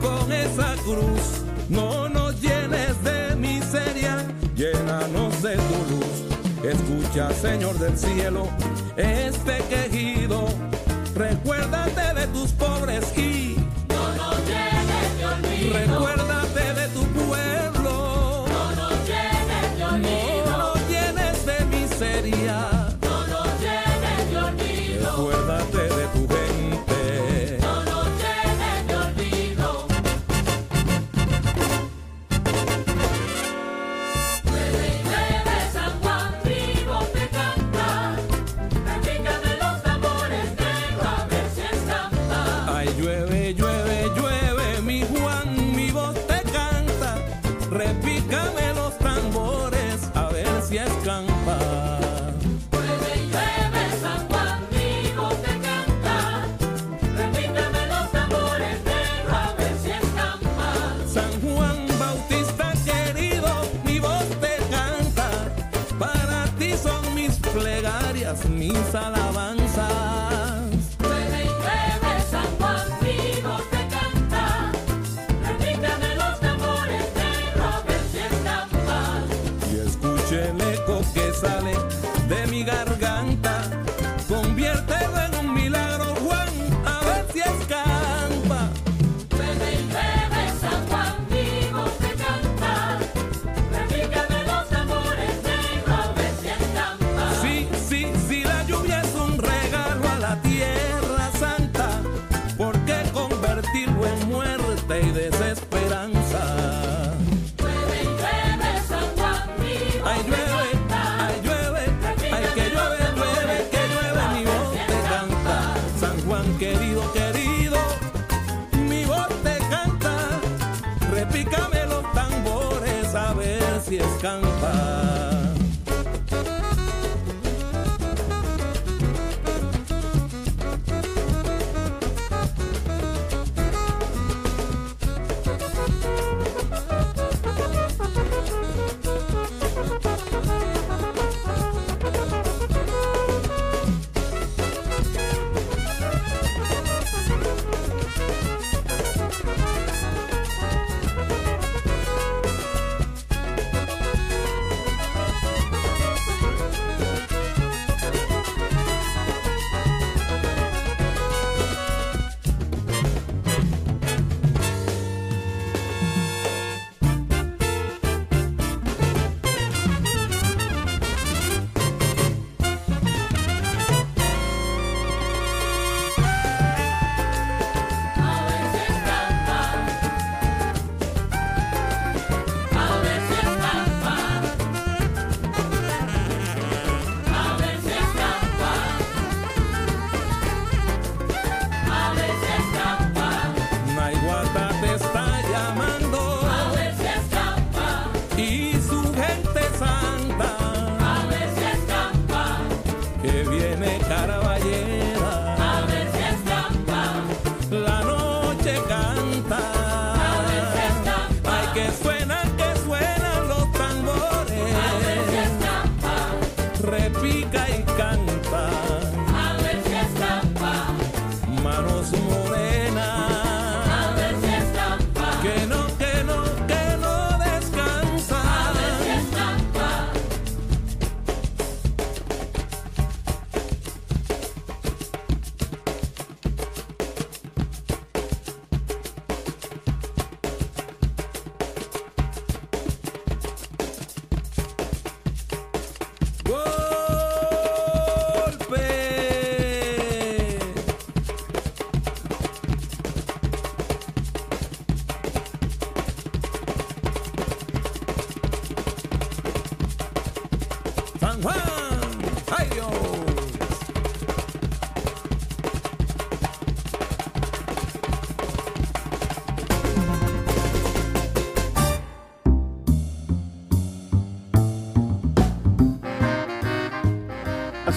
con 0.00 0.32
esa 0.32 0.74
cruz, 0.84 1.42
no 1.68 2.08
nos 2.08 2.40
llenes 2.40 3.02
de 3.02 3.34
miseria, 3.36 4.26
llénanos 4.54 5.42
de 5.42 5.56
tu 5.56 5.94
luz. 5.94 6.22
Escucha, 6.64 7.32
Señor 7.32 7.78
del 7.78 7.98
cielo, 7.98 8.48
este 8.96 9.58
quejido, 9.68 10.46
recuérdate 11.14 12.20
de 12.20 12.26
tus 12.28 12.52
pobres 12.52 13.04
y 13.16 13.56
No 13.88 14.14
nos 14.14 14.36
llenes 14.46 15.18
de 15.18 15.26
olvido, 15.26 16.21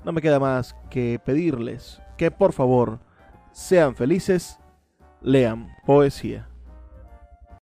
No 0.03 0.11
me 0.11 0.21
queda 0.21 0.39
más 0.39 0.75
que 0.89 1.19
pedirles 1.23 2.01
que 2.17 2.31
por 2.31 2.53
favor 2.53 2.99
sean 3.51 3.95
felices, 3.95 4.59
lean 5.21 5.69
poesía. 5.85 6.50